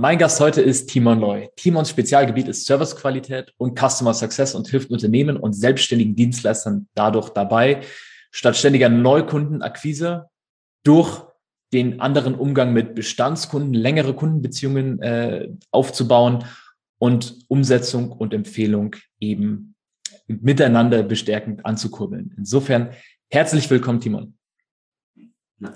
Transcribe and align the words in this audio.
Mein 0.00 0.16
Gast 0.16 0.38
heute 0.38 0.62
ist 0.62 0.90
Timon 0.90 1.18
Loy. 1.18 1.50
Timons 1.56 1.90
Spezialgebiet 1.90 2.46
ist 2.46 2.66
Servicequalität 2.66 3.52
und 3.56 3.76
Customer 3.76 4.14
Success 4.14 4.54
und 4.54 4.68
hilft 4.68 4.92
Unternehmen 4.92 5.36
und 5.36 5.54
selbstständigen 5.54 6.14
Dienstleistern 6.14 6.86
dadurch 6.94 7.30
dabei, 7.30 7.80
statt 8.30 8.56
ständiger 8.56 8.88
Neukundenakquise 8.90 10.28
durch 10.84 11.22
den 11.72 12.00
anderen 12.00 12.36
Umgang 12.36 12.72
mit 12.72 12.94
Bestandskunden, 12.94 13.74
längere 13.74 14.14
Kundenbeziehungen 14.14 15.02
äh, 15.02 15.48
aufzubauen 15.72 16.44
und 16.98 17.34
Umsetzung 17.48 18.12
und 18.12 18.32
Empfehlung 18.32 18.94
eben 19.18 19.74
miteinander 20.28 21.02
bestärkend 21.02 21.66
anzukurbeln. 21.66 22.32
Insofern 22.38 22.90
herzlich 23.32 23.68
willkommen, 23.68 23.98
Timon. 23.98 24.37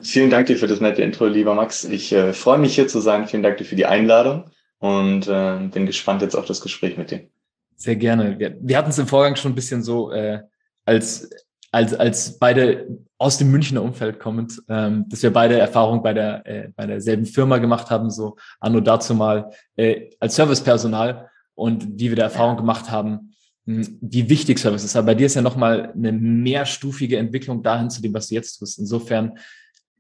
Vielen 0.02 0.30
Dank 0.30 0.46
dir 0.46 0.56
für 0.56 0.68
das 0.68 0.80
nette 0.80 1.02
Intro, 1.02 1.27
lieber 1.27 1.55
Max. 1.55 1.84
Ich 1.84 2.12
äh, 2.12 2.33
freue 2.33 2.58
mich 2.58 2.75
hier 2.75 2.86
zu 2.86 3.00
sein. 3.00 3.27
Vielen 3.27 3.42
Dank 3.42 3.56
dir 3.56 3.64
für 3.64 3.75
die 3.75 3.86
Einladung 3.86 4.44
und 4.78 5.27
äh, 5.27 5.58
bin 5.72 5.86
gespannt 5.86 6.22
jetzt 6.22 6.36
auf 6.36 6.44
das 6.44 6.61
Gespräch 6.61 6.97
mit 6.97 7.11
dir. 7.11 7.28
Sehr 7.77 7.97
gerne. 7.97 8.38
Wir, 8.38 8.56
wir 8.60 8.78
hatten 8.78 8.91
es 8.91 8.98
im 8.98 9.08
Vorgang 9.08 9.34
schon 9.34 9.53
ein 9.53 9.56
bisschen 9.56 9.83
so 9.83 10.12
äh, 10.12 10.41
als 10.84 11.30
als 11.72 11.94
als 11.94 12.38
beide 12.38 12.86
aus 13.19 13.38
dem 13.38 13.50
Münchner 13.50 13.83
Umfeld 13.83 14.20
kommend, 14.20 14.62
ähm, 14.69 15.06
dass 15.08 15.22
wir 15.22 15.33
beide 15.33 15.58
Erfahrung 15.58 16.03
bei 16.03 16.12
der 16.12 16.47
äh, 16.47 16.69
bei 16.77 16.86
derselben 16.86 17.27
Firma 17.27 17.58
gemacht 17.58 17.91
haben, 17.91 18.08
so 18.10 18.36
anno 18.60 18.80
dazu 18.80 19.14
mal 19.14 19.50
äh, 19.75 20.10
als 20.20 20.36
Servicepersonal 20.36 21.28
und 21.55 21.98
wie 21.98 22.08
wir 22.08 22.16
da 22.16 22.25
Erfahrung 22.25 22.56
gemacht 22.56 22.91
haben, 22.91 23.34
hm, 23.66 23.98
wie 24.00 24.28
wichtig 24.28 24.60
Service 24.60 24.84
ist. 24.84 24.94
Aber 24.94 25.06
bei 25.06 25.14
dir 25.16 25.27
ist 25.27 25.34
ja 25.34 25.42
nochmal 25.42 25.92
eine 25.92 26.12
mehrstufige 26.12 27.16
Entwicklung 27.16 27.64
dahin 27.64 27.91
zu 27.91 28.00
dem, 28.00 28.14
was 28.14 28.28
du 28.28 28.36
jetzt 28.36 28.58
tust. 28.58 28.78
Insofern 28.78 29.38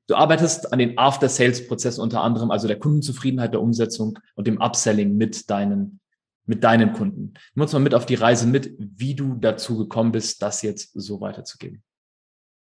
Du 0.08 0.14
arbeitest 0.16 0.72
an 0.72 0.78
den 0.78 0.98
After-Sales-Prozess 0.98 1.98
unter 1.98 2.22
anderem, 2.22 2.50
also 2.50 2.66
der 2.66 2.78
Kundenzufriedenheit, 2.78 3.52
der 3.52 3.62
Umsetzung 3.62 4.18
und 4.34 4.46
dem 4.46 4.60
Upselling 4.60 5.16
mit 5.16 5.48
deinen, 5.48 6.00
mit 6.44 6.64
deinen 6.64 6.92
Kunden. 6.92 7.34
Nimm 7.54 7.62
uns 7.62 7.72
mal 7.72 7.78
mit 7.78 7.94
auf 7.94 8.06
die 8.06 8.16
Reise 8.16 8.46
mit, 8.46 8.74
wie 8.78 9.14
du 9.14 9.34
dazu 9.34 9.78
gekommen 9.78 10.12
bist, 10.12 10.42
das 10.42 10.62
jetzt 10.62 10.90
so 10.94 11.20
weiterzugeben. 11.20 11.82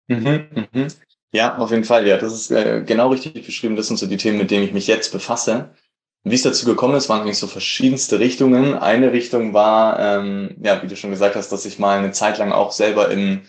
Mhm, 0.07 0.67
mhm. 0.73 0.87
Ja, 1.31 1.57
auf 1.57 1.71
jeden 1.71 1.83
Fall. 1.83 2.07
Ja, 2.07 2.17
das 2.17 2.33
ist 2.33 2.51
äh, 2.51 2.83
genau 2.85 3.09
richtig 3.09 3.45
beschrieben. 3.45 3.75
Das 3.75 3.87
sind 3.87 3.97
so 3.97 4.07
die 4.07 4.17
Themen, 4.17 4.37
mit 4.37 4.49
denen 4.49 4.63
ich 4.63 4.73
mich 4.73 4.87
jetzt 4.87 5.11
befasse. 5.11 5.73
Wie 6.23 6.35
es 6.35 6.43
dazu 6.43 6.65
gekommen 6.65 6.95
ist, 6.95 7.09
waren 7.09 7.21
eigentlich 7.21 7.37
so 7.37 7.47
verschiedenste 7.47 8.19
Richtungen. 8.19 8.73
Eine 8.73 9.11
Richtung 9.11 9.53
war, 9.53 9.99
ähm, 9.99 10.55
ja, 10.61 10.81
wie 10.81 10.87
du 10.87 10.95
schon 10.95 11.11
gesagt 11.11 11.35
hast, 11.35 11.51
dass 11.51 11.65
ich 11.65 11.79
mal 11.79 11.99
eine 11.99 12.11
Zeit 12.11 12.37
lang 12.37 12.51
auch 12.51 12.71
selber 12.71 13.09
im 13.11 13.41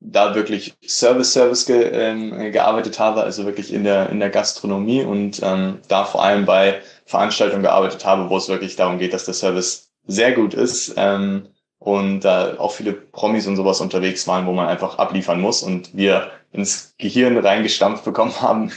da 0.00 0.34
wirklich 0.34 0.74
Service-Service 0.86 1.66
ge, 1.66 1.82
ähm, 1.92 2.52
gearbeitet 2.52 2.98
habe, 2.98 3.22
also 3.22 3.44
wirklich 3.46 3.72
in 3.72 3.84
der, 3.84 4.10
in 4.10 4.20
der 4.20 4.30
Gastronomie 4.30 5.02
und 5.02 5.40
ähm, 5.42 5.78
da 5.88 6.04
vor 6.04 6.22
allem 6.22 6.44
bei 6.44 6.80
Veranstaltungen 7.06 7.62
gearbeitet 7.62 8.04
habe, 8.04 8.28
wo 8.28 8.36
es 8.36 8.48
wirklich 8.48 8.76
darum 8.76 8.98
geht, 8.98 9.12
dass 9.12 9.24
der 9.24 9.34
Service 9.34 9.92
sehr 10.06 10.32
gut 10.32 10.54
ist 10.54 10.94
ähm, 10.96 11.48
und 11.78 12.20
da 12.20 12.52
äh, 12.52 12.58
auch 12.58 12.72
viele 12.72 12.92
Promis 12.92 13.46
und 13.46 13.56
sowas 13.56 13.80
unterwegs 13.80 14.26
waren, 14.28 14.46
wo 14.46 14.52
man 14.52 14.68
einfach 14.68 14.98
abliefern 14.98 15.40
muss 15.40 15.62
und 15.62 15.96
wir 15.96 16.30
ins 16.52 16.94
Gehirn 16.98 17.36
reingestampft 17.36 18.04
bekommen 18.04 18.34
haben, 18.40 18.72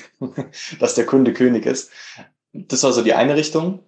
dass 0.79 0.95
der 0.95 1.05
Kunde 1.05 1.33
König 1.33 1.65
ist. 1.65 1.91
Das 2.53 2.83
war 2.83 2.93
so 2.93 3.01
die 3.01 3.13
eine 3.13 3.35
Richtung. 3.35 3.79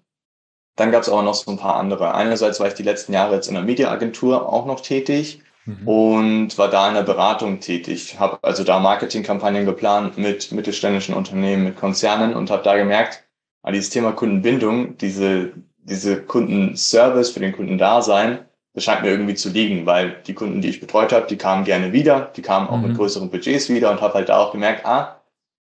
Dann 0.75 0.91
gab 0.91 1.01
es 1.01 1.09
aber 1.09 1.23
noch 1.23 1.33
so 1.33 1.51
ein 1.51 1.57
paar 1.57 1.75
andere. 1.75 2.13
Einerseits 2.13 2.59
war 2.59 2.67
ich 2.67 2.73
die 2.73 2.83
letzten 2.83 3.13
Jahre 3.13 3.35
jetzt 3.35 3.47
in 3.47 3.55
der 3.55 3.63
Mediaagentur 3.63 4.47
auch 4.47 4.65
noch 4.65 4.81
tätig 4.81 5.41
mhm. 5.65 5.87
und 5.87 6.57
war 6.57 6.69
da 6.69 6.87
in 6.87 6.95
der 6.95 7.03
Beratung 7.03 7.59
tätig. 7.59 8.19
Habe 8.19 8.39
also 8.41 8.63
da 8.63 8.79
Marketingkampagnen 8.79 9.65
geplant 9.65 10.17
mit 10.17 10.51
mittelständischen 10.51 11.15
Unternehmen, 11.15 11.63
mit 11.63 11.77
Konzernen 11.77 12.33
und 12.33 12.49
habe 12.49 12.63
da 12.63 12.77
gemerkt, 12.77 13.23
ah, 13.63 13.71
dieses 13.71 13.89
Thema 13.89 14.11
Kundenbindung, 14.11 14.97
diese, 14.97 15.53
diese 15.77 16.21
Kundenservice 16.21 17.31
für 17.31 17.39
den 17.39 17.53
Kunden 17.53 17.77
da 17.77 18.01
sein, 18.01 18.39
das 18.73 18.85
scheint 18.85 19.01
mir 19.01 19.09
irgendwie 19.09 19.35
zu 19.35 19.49
liegen, 19.49 19.85
weil 19.85 20.21
die 20.25 20.33
Kunden, 20.33 20.61
die 20.61 20.69
ich 20.69 20.79
betreut 20.79 21.11
habe, 21.11 21.27
die 21.27 21.37
kamen 21.37 21.65
gerne 21.65 21.91
wieder, 21.91 22.31
die 22.35 22.41
kamen 22.41 22.67
auch 22.67 22.77
mhm. 22.77 22.89
mit 22.89 22.97
größeren 22.97 23.29
Budgets 23.29 23.69
wieder 23.69 23.91
und 23.91 24.01
habe 24.01 24.13
halt 24.13 24.29
da 24.29 24.37
auch 24.37 24.53
gemerkt, 24.53 24.85
ah, 24.85 25.21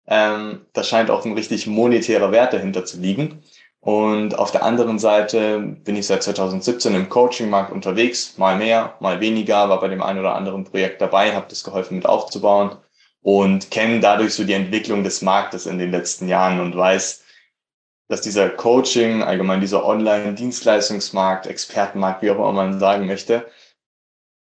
ähm, 0.08 0.62
da 0.74 0.84
scheint 0.84 1.10
auch 1.10 1.26
ein 1.26 1.34
richtig 1.34 1.68
monetärer 1.68 2.32
Wert 2.32 2.54
dahinter 2.54 2.84
zu 2.86 3.00
liegen. 3.00 3.44
Und 3.84 4.38
auf 4.38 4.52
der 4.52 4.64
anderen 4.64 5.00
Seite 5.00 5.60
bin 5.60 5.96
ich 5.96 6.06
seit 6.06 6.22
2017 6.22 6.94
im 6.94 7.10
Coaching-Markt 7.10 7.72
unterwegs, 7.72 8.38
mal 8.38 8.56
mehr, 8.56 8.96
mal 9.00 9.20
weniger, 9.20 9.70
war 9.70 9.82
bei 9.82 9.88
dem 9.88 10.04
einen 10.04 10.20
oder 10.20 10.36
anderen 10.36 10.66
Projekt 10.66 11.02
dabei, 11.02 11.34
habe 11.34 11.48
das 11.50 11.64
geholfen 11.64 11.96
mit 11.96 12.06
aufzubauen. 12.06 12.78
Und 13.24 13.72
kenne 13.72 14.00
dadurch 14.00 14.34
so 14.34 14.44
die 14.44 14.54
Entwicklung 14.54 15.04
des 15.04 15.22
Marktes 15.22 15.66
in 15.66 15.80
den 15.80 15.92
letzten 15.92 16.28
Jahren 16.28 16.60
und 16.60 16.76
weiß, 16.76 17.24
dass 18.08 18.22
dieser 18.22 18.50
Coaching, 18.50 19.24
allgemein 19.24 19.62
dieser 19.62 19.86
Online-Dienstleistungsmarkt, 19.86 21.48
Expertenmarkt, 21.48 22.22
wie 22.22 22.32
auch 22.32 22.36
immer 22.36 22.52
man 22.52 22.80
sagen 22.80 23.08
möchte, 23.08 23.46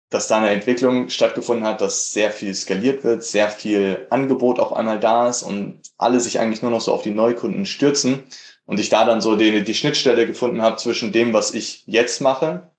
dass 0.09 0.27
da 0.27 0.37
eine 0.37 0.49
Entwicklung 0.49 1.09
stattgefunden 1.09 1.65
hat, 1.65 1.81
dass 1.81 2.13
sehr 2.13 2.31
viel 2.31 2.53
skaliert 2.53 3.03
wird, 3.03 3.23
sehr 3.23 3.49
viel 3.49 4.05
Angebot 4.11 4.59
auf 4.59 4.73
einmal 4.73 4.99
da 4.99 5.27
ist 5.27 5.41
und 5.41 5.81
alle 5.97 6.19
sich 6.19 6.39
eigentlich 6.39 6.61
nur 6.61 6.71
noch 6.71 6.81
so 6.81 6.93
auf 6.93 7.01
die 7.01 7.11
Neukunden 7.11 7.65
stürzen 7.65 8.23
und 8.65 8.79
ich 8.79 8.89
da 8.89 9.05
dann 9.05 9.21
so 9.21 9.35
die, 9.35 9.63
die 9.63 9.73
Schnittstelle 9.73 10.25
gefunden 10.27 10.61
habe 10.61 10.77
zwischen 10.77 11.11
dem, 11.11 11.33
was 11.33 11.53
ich 11.53 11.83
jetzt 11.85 12.21
mache, 12.21 12.71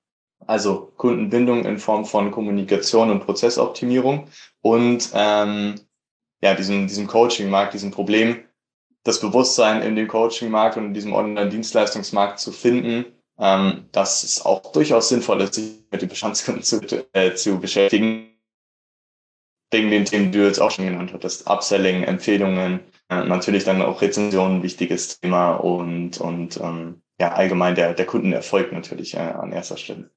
also 0.46 0.92
Kundenbindung 0.96 1.64
in 1.64 1.78
Form 1.78 2.04
von 2.04 2.30
Kommunikation 2.30 3.10
und 3.10 3.24
Prozessoptimierung 3.24 4.28
und 4.60 5.10
ähm, 5.14 5.80
ja, 6.42 6.54
diesem, 6.54 6.86
diesem 6.86 7.06
Coaching-Markt, 7.06 7.74
diesem 7.74 7.90
Problem, 7.90 8.44
das 9.02 9.20
Bewusstsein 9.20 9.82
in 9.82 9.96
dem 9.96 10.08
Coaching-Markt 10.08 10.76
und 10.76 10.86
in 10.86 10.94
diesem 10.94 11.12
Online-Dienstleistungsmarkt 11.12 12.38
zu 12.38 12.52
finden, 12.52 13.06
ähm, 13.38 13.86
dass 13.92 14.22
es 14.22 14.44
auch 14.44 14.72
durchaus 14.72 15.08
sinnvoll 15.08 15.40
ist, 15.42 15.54
sich 15.54 15.84
mit 15.90 16.02
den 16.02 16.08
Bestandskunden 16.08 16.62
zu, 16.62 16.80
äh, 17.12 17.34
zu 17.34 17.58
beschäftigen. 17.58 18.30
Wegen 19.70 19.90
den 19.90 20.04
Themen, 20.04 20.30
die 20.30 20.38
du 20.38 20.46
jetzt 20.46 20.60
auch 20.60 20.70
schon 20.70 20.86
genannt 20.86 21.12
hattest, 21.12 21.48
Upselling, 21.48 22.04
Empfehlungen, 22.04 22.80
äh, 23.08 23.24
natürlich 23.24 23.64
dann 23.64 23.82
auch 23.82 24.00
Rezensionen 24.02 24.58
ein 24.58 24.62
wichtiges 24.62 25.20
Thema 25.20 25.54
und, 25.56 26.18
und 26.18 26.58
ähm, 26.60 27.02
ja, 27.20 27.32
allgemein 27.32 27.74
der, 27.74 27.94
der 27.94 28.06
Kundenerfolg 28.06 28.72
natürlich 28.72 29.14
äh, 29.14 29.18
an 29.18 29.52
erster 29.52 29.76
Stelle. 29.76 30.10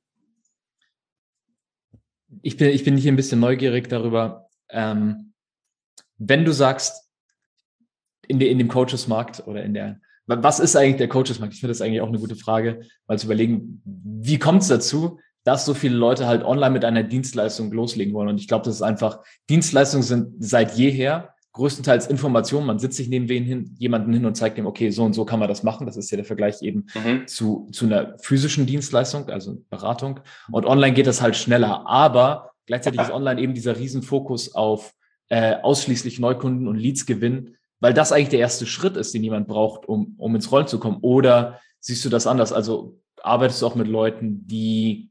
Ich 2.42 2.58
bin, 2.58 2.70
ich 2.70 2.84
bin 2.84 2.98
hier 2.98 3.12
ein 3.12 3.18
bisschen 3.18 3.40
neugierig 3.40 3.90
darüber, 3.90 4.50
ähm, 4.70 5.34
wenn 6.18 6.46
du 6.46 6.52
sagst, 6.52 7.10
in, 8.28 8.40
de, 8.40 8.50
in 8.50 8.58
dem 8.58 8.68
Coachesmarkt 8.68 9.48
oder 9.48 9.64
in 9.64 9.74
der, 9.74 10.00
was 10.26 10.60
ist 10.60 10.76
eigentlich 10.76 10.98
der 10.98 11.08
Coachesmarkt? 11.08 11.54
Ich 11.54 11.62
finde 11.62 11.72
das 11.72 11.82
eigentlich 11.82 12.02
auch 12.02 12.08
eine 12.08 12.20
gute 12.20 12.36
Frage, 12.36 12.82
mal 13.08 13.18
zu 13.18 13.28
überlegen, 13.28 13.82
wie 13.86 14.40
kommt 14.40 14.64
es 14.64 14.68
dazu, 14.68 15.20
dass 15.46 15.66
so 15.66 15.74
viele 15.74 15.96
Leute 15.96 16.28
halt 16.28 16.44
online 16.44 16.72
mit 16.72 16.84
einer 16.84 17.04
Dienstleistung 17.04 17.72
loslegen 17.72 18.14
wollen. 18.14 18.28
Und 18.28 18.42
ich 18.42 18.50
glaube, 18.50 18.66
das 18.66 18.76
ist 18.76 18.82
einfach, 18.82 19.24
Dienstleistungen 19.50 20.04
sind 20.04 20.34
seit 20.40 20.76
jeher 20.76 21.34
größtenteils 21.58 22.08
Informationen. 22.08 22.66
Man 22.66 22.80
sitzt 22.80 22.98
sich 22.98 23.10
neben 23.10 23.28
wen 23.28 23.44
hin, 23.44 23.76
jemanden 23.78 24.14
hin 24.14 24.26
und 24.26 24.36
zeigt 24.36 24.58
ihm, 24.58 24.66
okay, 24.66 24.90
so 24.92 25.04
und 25.04 25.14
so 25.14 25.26
kann 25.26 25.40
man 25.40 25.50
das 25.50 25.64
machen. 25.64 25.86
Das 25.86 25.98
ist 25.98 26.10
ja 26.12 26.16
der 26.16 26.26
Vergleich 26.26 26.62
eben 26.62 26.86
mhm. 26.94 27.28
zu, 27.28 27.68
zu 27.72 27.86
einer 27.86 28.18
physischen 28.20 28.66
Dienstleistung, 28.66 29.30
also 29.30 29.62
Beratung. 29.70 30.20
Und 30.52 30.66
online 30.66 30.94
geht 30.94 31.08
das 31.08 31.22
halt 31.22 31.36
schneller. 31.36 31.86
Aber 31.88 32.52
gleichzeitig 32.68 33.02
ist 33.02 33.12
online 33.12 33.42
eben 33.42 33.54
dieser 33.54 33.78
Riesenfokus 33.78 34.56
auf 34.56 34.94
äh, 35.30 35.56
ausschließlich 35.56 36.20
Neukunden 36.20 36.68
und 36.68 36.78
Leads 36.78 37.06
gewinnen, 37.06 37.58
weil 37.80 37.94
das 37.94 38.12
eigentlich 38.12 38.30
der 38.30 38.40
erste 38.40 38.66
Schritt 38.66 38.96
ist, 38.96 39.14
den 39.14 39.24
jemand 39.24 39.48
braucht, 39.48 39.88
um, 39.88 40.16
um 40.18 40.36
ins 40.36 40.52
Rollen 40.52 40.68
zu 40.68 40.80
kommen. 40.80 41.00
Oder 41.02 41.60
siehst 41.80 42.06
du 42.06 42.10
das 42.10 42.28
anders? 42.28 42.54
Also 42.54 43.00
arbeitest 43.22 43.62
du 43.62 43.66
auch 43.66 43.76
mit 43.76 43.88
Leuten, 43.88 44.46
die 44.48 45.10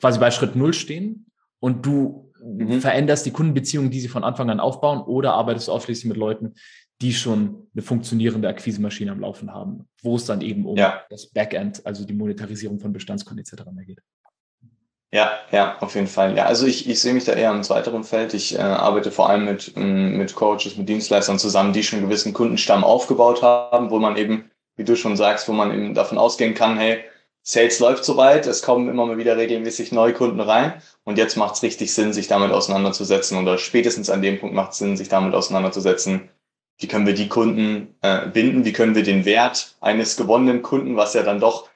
quasi 0.00 0.18
bei 0.18 0.30
Schritt 0.30 0.56
Null 0.56 0.74
stehen 0.74 1.26
und 1.60 1.84
du 1.84 2.27
mhm. 2.42 2.80
veränderst 2.80 3.26
die 3.26 3.30
Kundenbeziehungen, 3.30 3.90
die 3.90 4.00
sie 4.00 4.08
von 4.08 4.24
Anfang 4.24 4.50
an 4.50 4.60
aufbauen, 4.60 5.00
oder 5.00 5.34
arbeitest 5.34 5.68
du 5.68 5.72
ausschließlich 5.72 6.06
mit 6.06 6.16
Leuten, 6.16 6.54
die 7.00 7.12
schon 7.12 7.68
eine 7.74 7.82
funktionierende 7.82 8.48
Akquisemaschine 8.48 9.12
am 9.12 9.20
Laufen 9.20 9.52
haben, 9.52 9.88
wo 10.02 10.16
es 10.16 10.24
dann 10.24 10.40
eben 10.40 10.66
um 10.66 10.76
ja. 10.76 11.02
das 11.10 11.26
Backend, 11.26 11.84
also 11.86 12.04
die 12.04 12.14
Monetarisierung 12.14 12.80
von 12.80 12.92
Bestandskunden 12.92 13.44
etc. 13.44 13.64
mehr 13.72 13.84
geht. 13.84 14.00
Ja, 15.10 15.30
ja, 15.52 15.78
auf 15.78 15.94
jeden 15.94 16.06
Fall. 16.06 16.36
Ja, 16.36 16.44
also 16.44 16.66
ich, 16.66 16.88
ich 16.88 17.00
sehe 17.00 17.14
mich 17.14 17.24
da 17.24 17.32
eher 17.32 17.52
im 17.52 17.62
zweiteren 17.62 18.04
Feld. 18.04 18.34
Ich 18.34 18.56
äh, 18.56 18.60
arbeite 18.60 19.10
vor 19.10 19.30
allem 19.30 19.46
mit, 19.46 19.72
ähm, 19.74 20.18
mit 20.18 20.34
Coaches, 20.34 20.76
mit 20.76 20.88
Dienstleistern 20.88 21.38
zusammen, 21.38 21.72
die 21.72 21.82
schon 21.82 22.00
einen 22.00 22.08
gewissen 22.08 22.34
Kundenstamm 22.34 22.84
aufgebaut 22.84 23.42
haben, 23.42 23.90
wo 23.90 23.98
man 23.98 24.16
eben 24.16 24.50
wie 24.78 24.84
du 24.84 24.96
schon 24.96 25.16
sagst, 25.16 25.48
wo 25.48 25.52
man 25.52 25.72
eben 25.72 25.92
davon 25.92 26.16
ausgehen 26.16 26.54
kann, 26.54 26.78
hey, 26.78 27.04
Sales 27.50 27.78
läuft 27.78 28.04
soweit, 28.04 28.46
es 28.46 28.60
kommen 28.60 28.90
immer 28.90 29.06
mal 29.06 29.16
wieder 29.16 29.38
regelmäßig 29.38 29.90
neue 29.90 30.12
Kunden 30.12 30.38
rein 30.38 30.82
und 31.04 31.16
jetzt 31.16 31.38
macht 31.38 31.54
es 31.54 31.62
richtig 31.62 31.94
Sinn, 31.94 32.12
sich 32.12 32.28
damit 32.28 32.52
auseinanderzusetzen 32.52 33.38
oder 33.38 33.56
spätestens 33.56 34.10
an 34.10 34.20
dem 34.20 34.38
Punkt 34.38 34.54
macht 34.54 34.72
es 34.72 34.78
Sinn, 34.78 34.98
sich 34.98 35.08
damit 35.08 35.34
auseinanderzusetzen, 35.34 36.28
wie 36.76 36.88
können 36.88 37.06
wir 37.06 37.14
die 37.14 37.30
Kunden 37.30 37.94
äh, 38.02 38.26
binden, 38.26 38.66
wie 38.66 38.74
können 38.74 38.94
wir 38.94 39.02
den 39.02 39.24
Wert 39.24 39.76
eines 39.80 40.18
gewonnenen 40.18 40.60
Kunden, 40.60 40.96
was 40.96 41.14
ja 41.14 41.22
dann 41.22 41.40
doch 41.40 41.70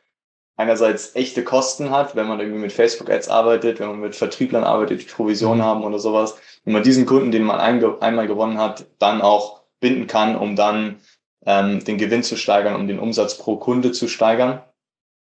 einerseits 0.58 1.16
echte 1.16 1.42
Kosten 1.42 1.88
hat, 1.88 2.16
wenn 2.16 2.28
man 2.28 2.38
irgendwie 2.38 2.60
mit 2.60 2.72
Facebook-Ads 2.74 3.30
arbeitet, 3.30 3.80
wenn 3.80 3.88
man 3.88 4.00
mit 4.00 4.14
Vertrieblern 4.14 4.64
arbeitet, 4.64 5.00
die 5.00 5.06
Provision 5.06 5.56
mhm. 5.56 5.62
haben 5.62 5.84
oder 5.84 5.98
sowas, 5.98 6.36
wenn 6.64 6.74
man 6.74 6.82
diesen 6.82 7.06
Kunden, 7.06 7.30
den 7.30 7.44
man 7.44 7.58
einmal 7.58 8.26
gewonnen 8.26 8.58
hat, 8.58 8.84
dann 8.98 9.22
auch 9.22 9.62
binden 9.80 10.06
kann, 10.06 10.36
um 10.36 10.54
dann 10.54 11.00
ähm, 11.46 11.82
den 11.82 11.96
Gewinn 11.96 12.22
zu 12.22 12.36
steigern, 12.36 12.76
um 12.76 12.86
den 12.86 12.98
Umsatz 12.98 13.38
pro 13.38 13.56
Kunde 13.56 13.92
zu 13.92 14.06
steigern. 14.06 14.60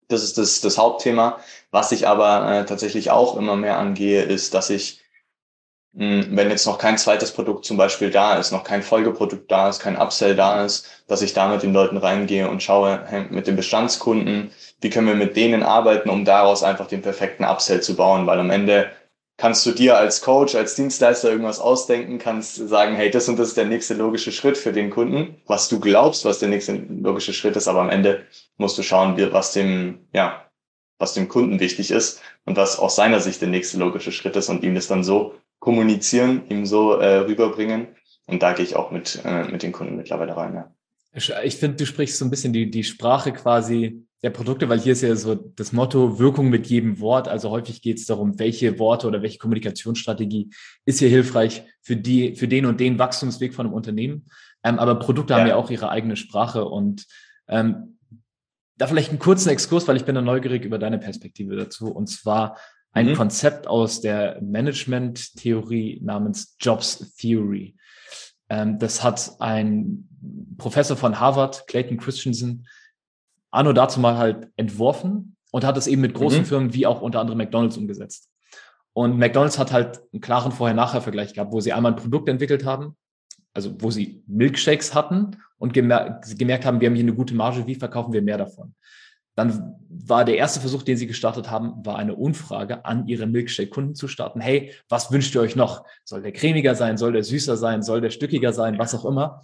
Das 0.08 0.22
ist 0.22 0.38
das, 0.38 0.60
das 0.60 0.78
Hauptthema. 0.78 1.38
Was 1.70 1.92
ich 1.92 2.08
aber 2.08 2.60
äh, 2.60 2.64
tatsächlich 2.64 3.10
auch 3.10 3.36
immer 3.36 3.56
mehr 3.56 3.78
angehe, 3.78 4.22
ist, 4.22 4.54
dass 4.54 4.70
ich, 4.70 5.00
mh, 5.92 6.24
hm, 6.24 6.36
wenn 6.36 6.50
jetzt 6.50 6.66
noch 6.66 6.78
kein 6.78 6.98
zweites 6.98 7.32
Produkt 7.32 7.64
zum 7.66 7.76
Beispiel 7.76 8.10
da 8.10 8.36
ist, 8.36 8.50
noch 8.50 8.64
kein 8.64 8.82
Folgeprodukt 8.82 9.50
da 9.50 9.68
ist, 9.68 9.80
kein 9.80 9.96
Upsell 10.00 10.34
da 10.34 10.64
ist, 10.64 10.86
dass 11.08 11.22
ich 11.22 11.34
da 11.34 11.48
mit 11.48 11.62
den 11.62 11.74
Leuten 11.74 11.98
reingehe 11.98 12.48
und 12.48 12.62
schaue 12.62 13.04
hey, 13.06 13.26
mit 13.30 13.46
den 13.46 13.56
Bestandskunden, 13.56 14.50
wie 14.80 14.90
können 14.90 15.08
wir 15.08 15.14
mit 15.14 15.36
denen 15.36 15.62
arbeiten, 15.62 16.08
um 16.10 16.24
daraus 16.24 16.62
einfach 16.62 16.86
den 16.86 17.02
perfekten 17.02 17.44
Upsell 17.44 17.82
zu 17.82 17.94
bauen, 17.96 18.26
weil 18.26 18.40
am 18.40 18.50
Ende 18.50 18.90
kannst 19.38 19.64
du 19.64 19.70
dir 19.70 19.96
als 19.96 20.20
Coach, 20.20 20.54
als 20.54 20.74
Dienstleister 20.74 21.30
irgendwas 21.30 21.60
ausdenken, 21.60 22.18
kannst 22.18 22.56
sagen, 22.56 22.96
hey, 22.96 23.10
das 23.10 23.28
und 23.28 23.38
das 23.38 23.48
ist 23.48 23.56
der 23.56 23.64
nächste 23.64 23.94
logische 23.94 24.32
Schritt 24.32 24.58
für 24.58 24.72
den 24.72 24.90
Kunden, 24.90 25.36
was 25.46 25.68
du 25.68 25.80
glaubst, 25.80 26.26
was 26.26 26.40
der 26.40 26.48
nächste 26.48 26.74
logische 26.74 27.32
Schritt 27.32 27.56
ist, 27.56 27.68
aber 27.68 27.80
am 27.80 27.88
Ende 27.88 28.26
musst 28.58 28.76
du 28.76 28.82
schauen, 28.82 29.16
was 29.32 29.52
dem, 29.52 30.00
ja, 30.12 30.44
was 30.98 31.14
dem 31.14 31.28
Kunden 31.28 31.60
wichtig 31.60 31.92
ist 31.92 32.20
und 32.44 32.56
was 32.56 32.78
aus 32.78 32.96
seiner 32.96 33.20
Sicht 33.20 33.40
der 33.40 33.48
nächste 33.48 33.78
logische 33.78 34.12
Schritt 34.12 34.34
ist 34.36 34.48
und 34.48 34.64
ihm 34.64 34.74
das 34.74 34.88
dann 34.88 35.04
so 35.04 35.36
kommunizieren, 35.60 36.42
ihm 36.48 36.66
so 36.66 36.94
äh, 36.94 37.18
rüberbringen. 37.18 37.86
Und 38.26 38.42
da 38.42 38.52
gehe 38.52 38.64
ich 38.64 38.76
auch 38.76 38.90
mit, 38.90 39.20
äh, 39.24 39.44
mit 39.44 39.62
den 39.62 39.72
Kunden 39.72 39.96
mittlerweile 39.96 40.36
rein. 40.36 40.54
Ja. 40.54 40.74
Ich 41.42 41.56
finde, 41.56 41.76
du 41.76 41.86
sprichst 41.86 42.18
so 42.18 42.24
ein 42.24 42.30
bisschen 42.30 42.52
die, 42.52 42.70
die 42.70 42.84
Sprache 42.84 43.32
quasi 43.32 44.04
der 44.22 44.30
Produkte, 44.30 44.68
weil 44.68 44.80
hier 44.80 44.92
ist 44.92 45.02
ja 45.02 45.14
so 45.14 45.34
das 45.34 45.72
Motto 45.72 46.18
Wirkung 46.18 46.48
mit 46.48 46.66
jedem 46.66 46.98
Wort. 47.00 47.28
Also 47.28 47.50
häufig 47.50 47.82
geht 47.82 47.98
es 47.98 48.06
darum, 48.06 48.38
welche 48.38 48.78
Worte 48.78 49.06
oder 49.06 49.22
welche 49.22 49.38
Kommunikationsstrategie 49.38 50.50
ist 50.84 50.98
hier 50.98 51.08
hilfreich 51.08 51.62
für 51.82 51.96
die, 51.96 52.34
für 52.34 52.48
den 52.48 52.66
und 52.66 52.80
den 52.80 52.98
Wachstumsweg 52.98 53.54
von 53.54 53.66
einem 53.66 53.74
Unternehmen. 53.74 54.26
Ähm, 54.64 54.78
aber 54.78 54.96
Produkte 54.96 55.34
ja. 55.34 55.40
haben 55.40 55.46
ja 55.46 55.56
auch 55.56 55.70
ihre 55.70 55.90
eigene 55.90 56.16
Sprache 56.16 56.64
und 56.64 57.06
ähm, 57.46 57.98
da 58.76 58.86
vielleicht 58.86 59.10
einen 59.10 59.18
kurzen 59.18 59.50
Exkurs, 59.50 59.86
weil 59.86 59.96
ich 59.96 60.04
bin 60.04 60.14
da 60.14 60.20
neugierig 60.20 60.64
über 60.64 60.78
deine 60.78 60.98
Perspektive 60.98 61.56
dazu. 61.56 61.90
Und 61.90 62.08
zwar 62.08 62.58
ein 62.92 63.10
mhm. 63.10 63.14
Konzept 63.14 63.66
aus 63.66 64.00
der 64.00 64.40
Management-Theorie 64.40 66.00
namens 66.02 66.56
Jobs 66.60 67.14
Theory. 67.16 67.76
Ähm, 68.48 68.78
das 68.78 69.04
hat 69.04 69.36
ein 69.40 70.08
Professor 70.56 70.96
von 70.96 71.20
Harvard, 71.20 71.66
Clayton 71.68 71.98
Christensen, 71.98 72.66
anno 73.50 73.72
dazu 73.72 74.00
mal 74.00 74.16
halt 74.16 74.48
entworfen 74.56 75.36
und 75.50 75.64
hat 75.64 75.76
es 75.76 75.86
eben 75.86 76.02
mit 76.02 76.14
großen 76.14 76.40
mhm. 76.40 76.44
Firmen 76.44 76.74
wie 76.74 76.86
auch 76.86 77.00
unter 77.00 77.20
anderem 77.20 77.38
McDonald's 77.38 77.76
umgesetzt. 77.76 78.28
Und 78.92 79.18
McDonald's 79.18 79.58
hat 79.58 79.72
halt 79.72 80.00
einen 80.12 80.20
klaren 80.20 80.52
Vorher-Nachher-Vergleich 80.52 81.34
gehabt, 81.34 81.52
wo 81.52 81.60
sie 81.60 81.72
einmal 81.72 81.92
ein 81.92 81.96
Produkt 81.96 82.28
entwickelt 82.28 82.64
haben, 82.64 82.96
also 83.54 83.74
wo 83.80 83.90
sie 83.90 84.22
Milkshakes 84.26 84.94
hatten 84.94 85.36
und 85.56 85.72
gemer 85.72 86.20
gemerkt 86.36 86.64
haben, 86.64 86.80
wir 86.80 86.88
haben 86.88 86.94
hier 86.94 87.04
eine 87.04 87.14
gute 87.14 87.34
Marge, 87.34 87.66
wie 87.66 87.74
verkaufen 87.74 88.12
wir 88.12 88.22
mehr 88.22 88.38
davon? 88.38 88.74
Dann 89.36 89.76
war 89.88 90.24
der 90.24 90.36
erste 90.36 90.58
Versuch, 90.58 90.82
den 90.82 90.96
sie 90.96 91.06
gestartet 91.06 91.48
haben, 91.48 91.86
war 91.86 91.96
eine 91.96 92.16
Umfrage 92.16 92.84
an 92.84 93.06
ihre 93.06 93.26
Milkshake-Kunden 93.26 93.94
zu 93.94 94.08
starten. 94.08 94.40
Hey, 94.40 94.74
was 94.88 95.12
wünscht 95.12 95.32
ihr 95.36 95.40
euch 95.40 95.54
noch? 95.54 95.84
Soll 96.04 96.22
der 96.22 96.32
cremiger 96.32 96.74
sein? 96.74 96.96
Soll 96.96 97.12
der 97.12 97.22
süßer 97.22 97.56
sein? 97.56 97.82
Soll 97.82 98.00
der 98.00 98.10
stückiger 98.10 98.52
sein? 98.52 98.80
Was 98.80 98.96
auch 98.96 99.04
immer. 99.04 99.42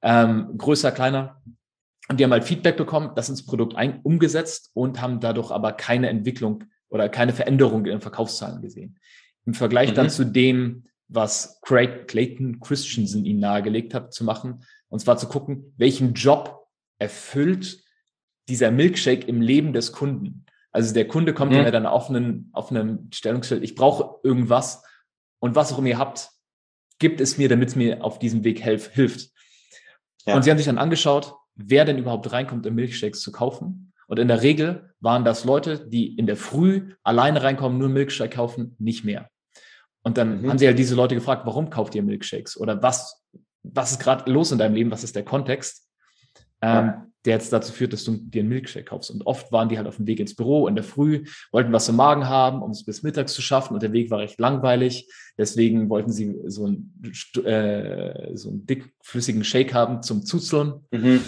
Ähm, 0.00 0.56
größer, 0.56 0.92
kleiner. 0.92 1.42
Und 2.08 2.20
die 2.20 2.24
haben 2.24 2.32
halt 2.32 2.44
Feedback 2.44 2.76
bekommen, 2.76 3.12
das 3.16 3.28
ins 3.28 3.44
Produkt 3.44 3.74
ein, 3.76 4.00
umgesetzt 4.02 4.70
und 4.74 5.00
haben 5.00 5.20
dadurch 5.20 5.50
aber 5.50 5.72
keine 5.72 6.08
Entwicklung 6.08 6.64
oder 6.88 7.08
keine 7.08 7.32
Veränderung 7.32 7.84
in 7.84 7.92
den 7.92 8.00
Verkaufszahlen 8.00 8.62
gesehen. 8.62 8.98
Im 9.44 9.54
Vergleich 9.54 9.90
mhm. 9.90 9.94
dann 9.94 10.10
zu 10.10 10.24
dem, 10.24 10.84
was 11.08 11.60
Craig 11.62 12.08
Clayton 12.08 12.60
Christensen 12.60 13.24
ihnen 13.24 13.40
nahegelegt 13.40 13.94
hat 13.94 14.12
zu 14.12 14.24
machen, 14.24 14.64
und 14.88 15.00
zwar 15.00 15.18
zu 15.18 15.28
gucken, 15.28 15.72
welchen 15.76 16.14
Job 16.14 16.68
erfüllt 16.98 17.82
dieser 18.48 18.70
Milkshake 18.70 19.26
im 19.26 19.40
Leben 19.40 19.72
des 19.72 19.92
Kunden. 19.92 20.46
Also 20.70 20.94
der 20.94 21.08
Kunde 21.08 21.34
kommt 21.34 21.52
mhm. 21.52 21.58
ja 21.58 21.70
dann 21.70 21.86
auf 21.86 22.08
einen, 22.08 22.50
auf 22.52 22.70
einem 22.70 23.08
Stellungsfeld, 23.12 23.62
ich 23.64 23.74
brauche 23.74 24.20
irgendwas 24.22 24.84
und 25.38 25.54
was 25.54 25.72
auch 25.72 25.78
immer 25.78 25.88
ihr 25.88 25.98
habt, 25.98 26.30
gibt 26.98 27.20
es 27.20 27.38
mir, 27.38 27.48
damit 27.48 27.70
es 27.70 27.76
mir 27.76 28.04
auf 28.04 28.18
diesem 28.18 28.44
Weg 28.44 28.62
helf, 28.62 28.90
hilft. 28.92 29.30
Ja. 30.26 30.34
Und 30.34 30.42
sie 30.42 30.50
haben 30.50 30.58
sich 30.58 30.66
dann 30.66 30.78
angeschaut, 30.78 31.34
wer 31.56 31.84
denn 31.84 31.98
überhaupt 31.98 32.30
reinkommt, 32.32 32.66
um 32.66 32.74
Milkshakes 32.74 33.20
zu 33.20 33.32
kaufen. 33.32 33.92
Und 34.06 34.18
in 34.18 34.28
der 34.28 34.42
Regel 34.42 34.90
waren 35.00 35.24
das 35.24 35.44
Leute, 35.44 35.88
die 35.88 36.14
in 36.16 36.26
der 36.26 36.36
Früh 36.36 36.94
alleine 37.02 37.42
reinkommen, 37.42 37.78
nur 37.78 37.88
Milkshake 37.88 38.36
kaufen, 38.36 38.76
nicht 38.78 39.04
mehr. 39.04 39.28
Und 40.02 40.16
dann 40.16 40.42
mhm. 40.42 40.50
haben 40.50 40.58
sie 40.58 40.66
halt 40.66 40.78
diese 40.78 40.94
Leute 40.94 41.16
gefragt, 41.16 41.44
warum 41.44 41.70
kauft 41.70 41.94
ihr 41.94 42.02
Milkshakes? 42.02 42.56
Oder 42.56 42.82
was, 42.82 43.24
was 43.62 43.92
ist 43.92 44.00
gerade 44.00 44.30
los 44.30 44.52
in 44.52 44.58
deinem 44.58 44.74
Leben? 44.74 44.90
Was 44.92 45.02
ist 45.02 45.16
der 45.16 45.24
Kontext? 45.24 45.88
Ähm, 46.62 46.86
ja 46.86 47.06
der 47.26 47.34
jetzt 47.34 47.52
dazu 47.52 47.72
führt, 47.72 47.92
dass 47.92 48.04
du 48.04 48.16
dir 48.16 48.40
einen 48.40 48.48
Milkshake 48.48 48.86
kaufst. 48.86 49.10
Und 49.10 49.26
oft 49.26 49.50
waren 49.52 49.68
die 49.68 49.76
halt 49.76 49.86
auf 49.86 49.96
dem 49.96 50.06
Weg 50.06 50.20
ins 50.20 50.34
Büro 50.34 50.68
in 50.68 50.76
der 50.76 50.84
Früh, 50.84 51.24
wollten 51.50 51.72
was 51.72 51.88
im 51.88 51.96
Magen 51.96 52.28
haben, 52.28 52.62
um 52.62 52.70
es 52.70 52.84
bis 52.84 53.02
mittags 53.02 53.34
zu 53.34 53.42
schaffen. 53.42 53.74
Und 53.74 53.82
der 53.82 53.92
Weg 53.92 54.10
war 54.10 54.20
recht 54.20 54.38
langweilig. 54.38 55.10
Deswegen 55.36 55.90
wollten 55.90 56.12
sie 56.12 56.36
so 56.46 56.66
einen, 56.66 56.94
äh, 57.44 58.36
so 58.36 58.50
einen 58.50 58.66
dickflüssigen 58.66 59.44
Shake 59.44 59.74
haben 59.74 60.02
zum 60.02 60.24
Zuzeln. 60.24 60.86
Mhm. 60.92 61.20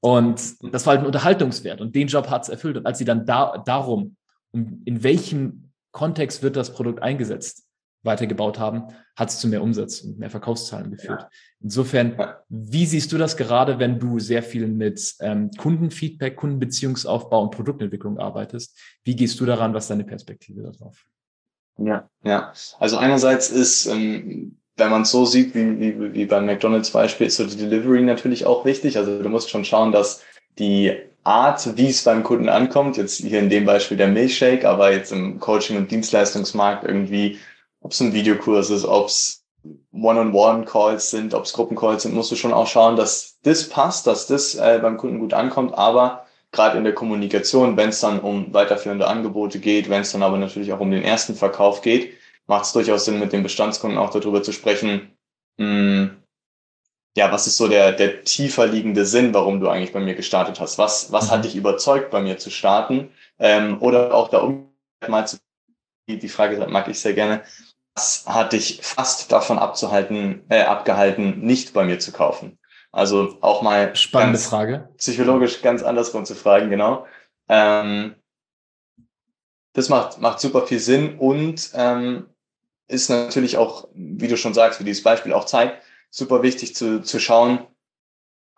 Und 0.00 0.54
das 0.72 0.86
war 0.86 0.92
halt 0.92 1.00
ein 1.00 1.06
Unterhaltungswert. 1.06 1.80
Und 1.80 1.94
den 1.94 2.08
Job 2.08 2.28
hat 2.30 2.42
es 2.42 2.48
erfüllt. 2.48 2.76
Und 2.76 2.86
als 2.86 2.98
sie 2.98 3.04
dann 3.04 3.26
da, 3.26 3.58
darum, 3.58 4.16
in 4.52 5.02
welchem 5.02 5.72
Kontext 5.92 6.42
wird 6.42 6.56
das 6.56 6.72
Produkt 6.72 7.02
eingesetzt, 7.02 7.64
weitergebaut 8.02 8.58
haben, 8.58 8.84
hat 9.16 9.30
es 9.30 9.40
zu 9.40 9.48
mehr 9.48 9.62
Umsatz 9.62 10.00
und 10.00 10.18
mehr 10.18 10.30
Verkaufszahlen 10.30 10.92
geführt. 10.92 11.22
Ja. 11.22 11.28
Insofern, 11.60 12.16
wie 12.48 12.86
siehst 12.86 13.10
du 13.10 13.18
das 13.18 13.36
gerade, 13.36 13.80
wenn 13.80 13.98
du 13.98 14.20
sehr 14.20 14.42
viel 14.42 14.68
mit 14.68 15.16
ähm, 15.20 15.50
Kundenfeedback, 15.58 16.36
Kundenbeziehungsaufbau 16.36 17.42
und 17.42 17.50
Produktentwicklung 17.50 18.18
arbeitest? 18.18 18.78
Wie 19.04 19.16
gehst 19.16 19.40
du 19.40 19.46
daran? 19.46 19.74
Was 19.74 19.84
ist 19.84 19.90
deine 19.90 20.04
Perspektive 20.04 20.62
darauf? 20.62 21.06
Ja, 21.78 22.08
ja. 22.22 22.52
Also 22.78 22.96
einerseits 22.96 23.50
ist, 23.50 23.86
ähm, 23.86 24.58
wenn 24.78 24.90
man 24.90 25.02
es 25.02 25.10
so 25.10 25.26
sieht, 25.26 25.54
wie, 25.54 25.78
wie, 25.78 26.14
wie 26.14 26.24
beim 26.24 26.46
McDonalds 26.46 26.90
Beispiel, 26.90 27.26
ist 27.26 27.36
so 27.36 27.44
die 27.44 27.56
Delivery 27.56 28.02
natürlich 28.02 28.46
auch 28.46 28.64
wichtig. 28.64 28.96
Also 28.96 29.22
du 29.22 29.28
musst 29.28 29.50
schon 29.50 29.64
schauen, 29.64 29.92
dass 29.92 30.22
die 30.58 30.94
Art, 31.24 31.76
wie 31.76 31.88
es 31.88 32.04
beim 32.04 32.22
Kunden 32.22 32.48
ankommt, 32.48 32.96
jetzt 32.96 33.18
hier 33.18 33.38
in 33.38 33.50
dem 33.50 33.66
Beispiel 33.66 33.96
der 33.96 34.08
Milchshake, 34.08 34.64
aber 34.64 34.92
jetzt 34.92 35.12
im 35.12 35.38
Coaching- 35.40 35.76
und 35.76 35.90
Dienstleistungsmarkt 35.90 36.84
irgendwie 36.84 37.38
ob 37.80 37.92
es 37.92 38.00
ein 38.00 38.12
Videokurs 38.12 38.70
ist, 38.70 38.84
ob 38.84 39.06
es 39.06 39.44
One-on-One-Calls 39.92 41.10
sind, 41.10 41.34
ob 41.34 41.44
es 41.44 41.52
Gruppencalls 41.52 42.02
sind, 42.02 42.14
musst 42.14 42.30
du 42.30 42.36
schon 42.36 42.52
auch 42.52 42.66
schauen, 42.66 42.96
dass 42.96 43.38
das 43.42 43.68
passt, 43.68 44.06
dass 44.06 44.26
das 44.26 44.54
äh, 44.54 44.78
beim 44.80 44.96
Kunden 44.96 45.18
gut 45.18 45.34
ankommt. 45.34 45.76
Aber 45.76 46.26
gerade 46.52 46.78
in 46.78 46.84
der 46.84 46.94
Kommunikation, 46.94 47.76
wenn 47.76 47.90
es 47.90 48.00
dann 48.00 48.20
um 48.20 48.52
weiterführende 48.54 49.06
Angebote 49.06 49.58
geht, 49.58 49.90
wenn 49.90 50.02
es 50.02 50.12
dann 50.12 50.22
aber 50.22 50.38
natürlich 50.38 50.72
auch 50.72 50.80
um 50.80 50.90
den 50.90 51.02
ersten 51.02 51.34
Verkauf 51.34 51.82
geht, 51.82 52.12
macht 52.48 52.64
es 52.64 52.72
durchaus 52.72 53.04
Sinn, 53.04 53.20
mit 53.20 53.32
den 53.32 53.44
Bestandskunden 53.44 53.98
auch 53.98 54.10
darüber 54.10 54.42
zu 54.42 54.52
sprechen, 54.52 55.16
mh, 55.58 55.66
hm, 55.66 56.22
ja, 57.16 57.32
was 57.32 57.46
ist 57.48 57.56
so 57.56 57.66
der, 57.66 57.92
der 57.92 58.22
tiefer 58.22 58.66
liegende 58.66 59.04
Sinn, 59.04 59.34
warum 59.34 59.60
du 59.60 59.68
eigentlich 59.68 59.92
bei 59.92 59.98
mir 59.98 60.14
gestartet 60.14 60.60
hast? 60.60 60.78
Was, 60.78 61.10
was 61.10 61.30
hat 61.30 61.38
mhm. 61.38 61.42
dich 61.42 61.56
überzeugt, 61.56 62.10
bei 62.10 62.20
mir 62.20 62.38
zu 62.38 62.50
starten? 62.50 63.10
Ähm, 63.40 63.82
oder 63.82 64.14
auch 64.14 64.28
da 64.28 64.38
um 64.38 64.72
mal 65.08 65.26
zu, 65.26 65.38
die, 66.08 66.18
die 66.18 66.28
Frage 66.28 66.64
mag 66.68 66.86
ich 66.86 67.00
sehr 67.00 67.14
gerne, 67.14 67.42
was 67.94 68.24
hat 68.26 68.52
dich 68.52 68.80
fast 68.82 69.32
davon 69.32 69.58
abzuhalten, 69.58 70.44
äh, 70.48 70.62
abgehalten, 70.62 71.40
nicht 71.40 71.72
bei 71.72 71.84
mir 71.84 71.98
zu 71.98 72.12
kaufen? 72.12 72.58
Also 72.92 73.36
auch 73.40 73.62
mal 73.62 73.96
spannende 73.96 74.38
Frage. 74.38 74.88
Psychologisch 74.96 75.60
ganz 75.60 75.82
andersrum 75.82 76.24
zu 76.24 76.36
fragen, 76.36 76.70
genau. 76.70 77.06
Ähm, 77.48 78.14
das 79.72 79.88
macht, 79.88 80.20
macht 80.20 80.38
super 80.38 80.66
viel 80.66 80.78
Sinn 80.78 81.18
und 81.18 81.70
ähm, 81.74 82.26
ist 82.88 83.10
natürlich 83.10 83.56
auch, 83.56 83.88
wie 83.94 84.28
du 84.28 84.36
schon 84.36 84.54
sagst, 84.54 84.80
wie 84.80 84.84
dieses 84.84 85.02
Beispiel 85.02 85.32
auch 85.32 85.44
zeigt, 85.44 85.82
super 86.10 86.42
wichtig 86.42 86.74
zu, 86.74 87.02
zu 87.02 87.20
schauen, 87.20 87.66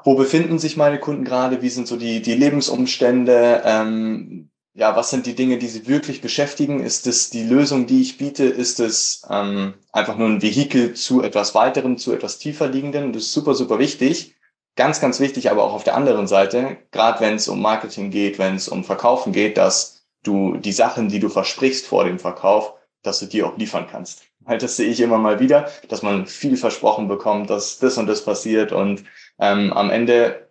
wo 0.03 0.15
befinden 0.15 0.59
sich 0.59 0.77
meine 0.77 0.99
Kunden 0.99 1.25
gerade, 1.25 1.63
wie 1.63 1.69
sind 1.69 1.87
so 1.87 1.97
die, 1.97 2.23
die 2.23 2.35
Lebensumstände, 2.35 3.63
ähm, 3.65 4.51
ja, 4.73 4.97
was 4.97 5.11
sind 5.11 5.27
die 5.27 5.35
Dinge, 5.35 5.59
die 5.59 5.67
sie 5.67 5.89
wirklich 5.89 6.21
beschäftigen? 6.23 6.81
Ist 6.81 7.07
es 7.07 7.29
die 7.29 7.43
Lösung, 7.43 7.87
die 7.87 8.01
ich 8.01 8.19
biete? 8.19 8.45
Ist 8.45 8.81
es 8.81 9.23
ähm, 9.29 9.75
einfach 9.93 10.17
nur 10.17 10.29
ein 10.29 10.43
Vehikel 10.43 10.95
zu 10.95 11.23
etwas 11.23 11.55
weiterem, 11.55 11.99
zu 11.99 12.13
etwas 12.13 12.39
tiefer 12.39 12.69
liegenden? 12.69 13.13
Das 13.13 13.25
ist 13.25 13.33
super, 13.33 13.55
super 13.55 13.79
wichtig. 13.79 14.37
ganz, 14.77 15.01
ganz 15.01 15.21
wichtig, 15.21 15.51
aber 15.51 15.65
auch 15.65 15.75
auf 15.75 15.85
der 15.85 15.97
anderen 15.97 16.27
Seite, 16.27 16.79
gerade 16.91 17.21
wenn 17.21 17.35
es 17.35 17.49
um 17.49 17.61
Marketing 17.61 18.11
geht, 18.11 18.39
wenn 18.39 18.57
es 18.57 18.69
um 18.69 18.85
Verkaufen 18.85 19.33
geht, 19.33 19.59
dass 19.59 20.07
du 20.23 20.57
die 20.57 20.73
Sachen, 20.73 21.09
die 21.09 21.21
du 21.21 21.29
versprichst 21.29 21.87
vor 21.87 22.05
dem 22.05 22.19
Verkauf, 22.19 22.75
dass 23.03 23.21
du 23.21 23.27
die 23.27 23.43
auch 23.43 23.57
liefern 23.57 23.87
kannst. 23.91 24.25
Halt, 24.47 24.63
das 24.63 24.77
sehe 24.77 24.89
ich 24.89 25.01
immer 25.01 25.19
mal 25.19 25.41
wieder, 25.41 25.71
dass 25.89 26.03
man 26.03 26.27
viel 26.27 26.57
versprochen 26.57 27.09
bekommt, 27.09 27.51
dass 27.51 27.79
das 27.79 27.99
und 27.99 28.07
das 28.07 28.25
passiert 28.25 28.73
und 28.73 29.05
ähm, 29.39 29.73
am 29.73 29.91
Ende 29.91 30.49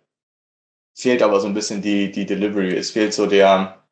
fehlt 0.94 1.22
aber 1.22 1.40
so 1.40 1.46
ein 1.46 1.54
bisschen 1.54 1.82
die, 1.82 2.10
die 2.10 2.26
Delivery. 2.26 2.76
Es 2.76 2.90
fehlt 2.90 3.14
so 3.14 3.26
der, 3.26 3.84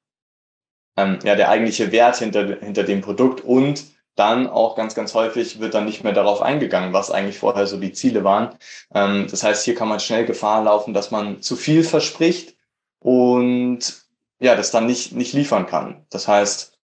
ähm, 0.97 1.19
ja, 1.25 1.35
der 1.35 1.49
eigentliche 1.49 1.91
Wert 1.93 2.17
hinter, 2.19 2.59
hinter 2.61 2.85
dem 2.85 3.01
Produkt 3.01 3.41
und 3.43 3.85
dann 4.15 4.49
auch 4.49 4.75
ganz, 4.75 4.95
ganz 4.95 5.15
häufig 5.15 5.61
wird 5.61 5.75
dann 5.75 5.85
nicht 5.85 6.03
mehr 6.03 6.13
darauf 6.13 6.43
eingegangen, 6.43 6.93
was 6.93 7.11
eigentlich 7.11 7.39
vorher 7.39 7.67
so 7.67 7.79
die 7.79 7.93
Ziele 7.93 8.25
waren. 8.25 8.57
Ähm, 8.93 9.27
das 9.31 9.43
heißt, 9.43 9.65
hier 9.65 9.75
kann 9.75 9.89
man 9.89 10.01
schnell 10.01 10.27
Gefahr 10.27 10.65
laufen, 10.65 10.93
dass 10.93 11.11
man 11.11 11.41
zu 11.41 11.55
viel 11.57 11.85
verspricht 11.85 12.57
und 12.99 14.03
ja, 14.41 14.55
das 14.57 14.71
dann 14.71 14.87
nicht, 14.87 15.13
nicht 15.13 15.33
liefern 15.33 15.67
kann. 15.67 16.05
Das 16.11 16.29
heißt, 16.29 16.78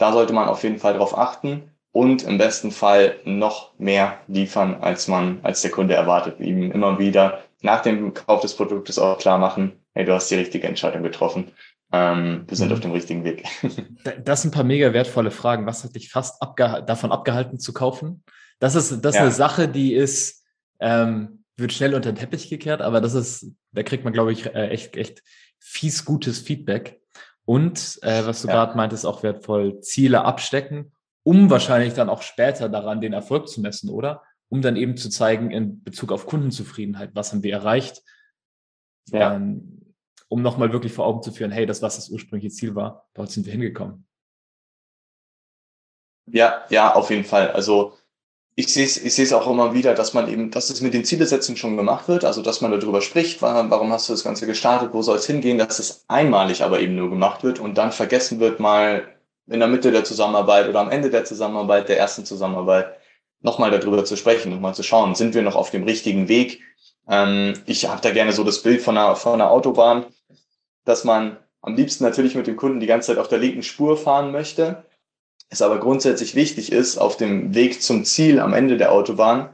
da 0.00 0.12
sollte 0.12 0.32
man 0.32 0.48
auf 0.48 0.62
jeden 0.62 0.78
Fall 0.78 0.94
darauf 0.94 1.16
achten 1.16 1.70
und 1.92 2.22
im 2.22 2.38
besten 2.38 2.70
Fall 2.70 3.16
noch 3.24 3.78
mehr 3.78 4.18
liefern, 4.28 4.76
als 4.80 5.08
man, 5.08 5.40
als 5.42 5.60
der 5.60 5.70
Kunde 5.70 5.94
erwartet. 5.94 6.40
Ihm 6.40 6.72
immer 6.72 6.98
wieder 6.98 7.44
nach 7.60 7.82
dem 7.82 8.14
Kauf 8.14 8.40
des 8.40 8.56
Produktes 8.56 8.98
auch 8.98 9.18
klar 9.18 9.38
machen, 9.38 9.72
hey, 9.92 10.06
du 10.06 10.14
hast 10.14 10.30
die 10.30 10.36
richtige 10.36 10.66
Entscheidung 10.66 11.02
getroffen. 11.02 11.52
Ähm, 11.92 12.44
wir 12.48 12.56
sind 12.56 12.68
mhm. 12.68 12.74
auf 12.74 12.80
dem 12.80 12.92
richtigen 12.92 13.24
Weg. 13.24 13.44
Das 14.24 14.40
sind 14.40 14.52
ein 14.52 14.54
paar 14.54 14.64
mega 14.64 14.92
wertvolle 14.94 15.30
Fragen. 15.30 15.66
Was 15.66 15.84
hat 15.84 15.94
dich 15.94 16.10
fast 16.10 16.40
abgeha 16.40 16.80
davon 16.80 17.12
abgehalten 17.12 17.58
zu 17.58 17.74
kaufen? 17.74 18.24
Das 18.58 18.74
ist, 18.74 19.04
das 19.04 19.14
ist 19.14 19.16
ja. 19.16 19.22
eine 19.22 19.32
Sache, 19.32 19.68
die 19.68 19.92
ist, 19.92 20.46
ähm, 20.78 21.44
wird 21.56 21.74
schnell 21.74 21.94
unter 21.94 22.12
den 22.12 22.16
Teppich 22.16 22.48
gekehrt, 22.48 22.80
aber 22.80 23.02
das 23.02 23.12
ist, 23.12 23.52
da 23.72 23.82
kriegt 23.82 24.04
man, 24.04 24.14
glaube 24.14 24.32
ich, 24.32 24.46
äh, 24.46 24.68
echt, 24.68 24.96
echt 24.96 25.22
fies 25.58 26.06
gutes 26.06 26.38
Feedback. 26.38 26.99
Und 27.50 27.98
äh, 28.02 28.24
was 28.26 28.42
du 28.42 28.46
ja. 28.46 28.54
gerade 28.54 28.76
meintest, 28.76 29.04
auch 29.04 29.24
wertvoll, 29.24 29.80
Ziele 29.80 30.24
abstecken, 30.24 30.92
um 31.24 31.50
wahrscheinlich 31.50 31.94
dann 31.94 32.08
auch 32.08 32.22
später 32.22 32.68
daran 32.68 33.00
den 33.00 33.12
Erfolg 33.12 33.48
zu 33.48 33.60
messen, 33.60 33.90
oder? 33.90 34.22
Um 34.50 34.62
dann 34.62 34.76
eben 34.76 34.96
zu 34.96 35.10
zeigen 35.10 35.50
in 35.50 35.82
Bezug 35.82 36.12
auf 36.12 36.26
Kundenzufriedenheit, 36.26 37.10
was 37.14 37.32
haben 37.32 37.42
wir 37.42 37.52
erreicht. 37.52 38.02
Ja. 39.08 39.34
Ähm, 39.34 39.96
um 40.28 40.42
nochmal 40.42 40.72
wirklich 40.72 40.92
vor 40.92 41.06
Augen 41.06 41.24
zu 41.24 41.32
führen, 41.32 41.50
hey, 41.50 41.66
das, 41.66 41.82
was 41.82 41.96
das 41.96 42.08
ursprüngliche 42.08 42.54
Ziel 42.54 42.76
war, 42.76 43.08
dort 43.14 43.32
sind 43.32 43.46
wir 43.46 43.52
hingekommen. 43.52 44.06
Ja, 46.26 46.64
ja, 46.70 46.94
auf 46.94 47.10
jeden 47.10 47.24
Fall. 47.24 47.50
Also 47.50 47.98
ich 48.54 48.72
sehe 48.72 48.84
es 48.84 48.96
ich 48.96 49.14
sehe 49.14 49.36
auch 49.36 49.46
immer 49.50 49.74
wieder, 49.74 49.94
dass 49.94 50.14
man 50.14 50.28
eben, 50.28 50.50
dass 50.50 50.70
es 50.70 50.80
mit 50.80 50.94
den 50.94 51.04
Zielesetzungen 51.04 51.56
schon 51.56 51.76
gemacht 51.76 52.08
wird, 52.08 52.24
also 52.24 52.42
dass 52.42 52.60
man 52.60 52.70
darüber 52.72 53.00
spricht, 53.00 53.40
warum 53.42 53.92
hast 53.92 54.08
du 54.08 54.12
das 54.12 54.24
Ganze 54.24 54.46
gestartet, 54.46 54.90
wo 54.92 55.02
soll 55.02 55.16
es 55.16 55.26
hingehen, 55.26 55.58
dass 55.58 55.78
es 55.78 56.04
einmalig 56.08 56.62
aber 56.62 56.80
eben 56.80 56.96
nur 56.96 57.10
gemacht 57.10 57.42
wird 57.42 57.58
und 57.58 57.78
dann 57.78 57.92
vergessen 57.92 58.40
wird, 58.40 58.60
mal 58.60 59.08
in 59.46 59.60
der 59.60 59.68
Mitte 59.68 59.90
der 59.92 60.04
Zusammenarbeit 60.04 60.68
oder 60.68 60.80
am 60.80 60.90
Ende 60.90 61.10
der 61.10 61.24
Zusammenarbeit, 61.24 61.88
der 61.88 61.98
ersten 61.98 62.24
Zusammenarbeit, 62.24 62.96
nochmal 63.42 63.70
darüber 63.70 64.04
zu 64.04 64.16
sprechen 64.16 64.52
und 64.52 64.60
mal 64.60 64.74
zu 64.74 64.82
schauen, 64.82 65.14
sind 65.14 65.34
wir 65.34 65.42
noch 65.42 65.56
auf 65.56 65.70
dem 65.70 65.84
richtigen 65.84 66.28
Weg? 66.28 66.60
Ähm, 67.08 67.54
ich 67.66 67.88
habe 67.88 68.00
da 68.02 68.10
gerne 68.10 68.32
so 68.32 68.44
das 68.44 68.62
Bild 68.62 68.82
von 68.82 68.98
einer, 68.98 69.16
von 69.16 69.34
einer 69.34 69.50
Autobahn 69.50 70.06
dass 70.84 71.04
man 71.04 71.38
am 71.62 71.76
liebsten 71.76 72.04
natürlich 72.04 72.34
mit 72.34 72.46
dem 72.46 72.56
Kunden 72.56 72.80
die 72.80 72.86
ganze 72.86 73.08
Zeit 73.08 73.18
auf 73.18 73.28
der 73.28 73.38
linken 73.38 73.62
Spur 73.62 73.96
fahren 73.96 74.32
möchte. 74.32 74.84
Es 75.50 75.62
aber 75.62 75.80
grundsätzlich 75.80 76.34
wichtig 76.34 76.70
ist, 76.70 76.96
auf 76.96 77.16
dem 77.16 77.54
Weg 77.54 77.82
zum 77.82 78.04
Ziel 78.04 78.38
am 78.38 78.54
Ende 78.54 78.76
der 78.76 78.92
Autobahn, 78.92 79.50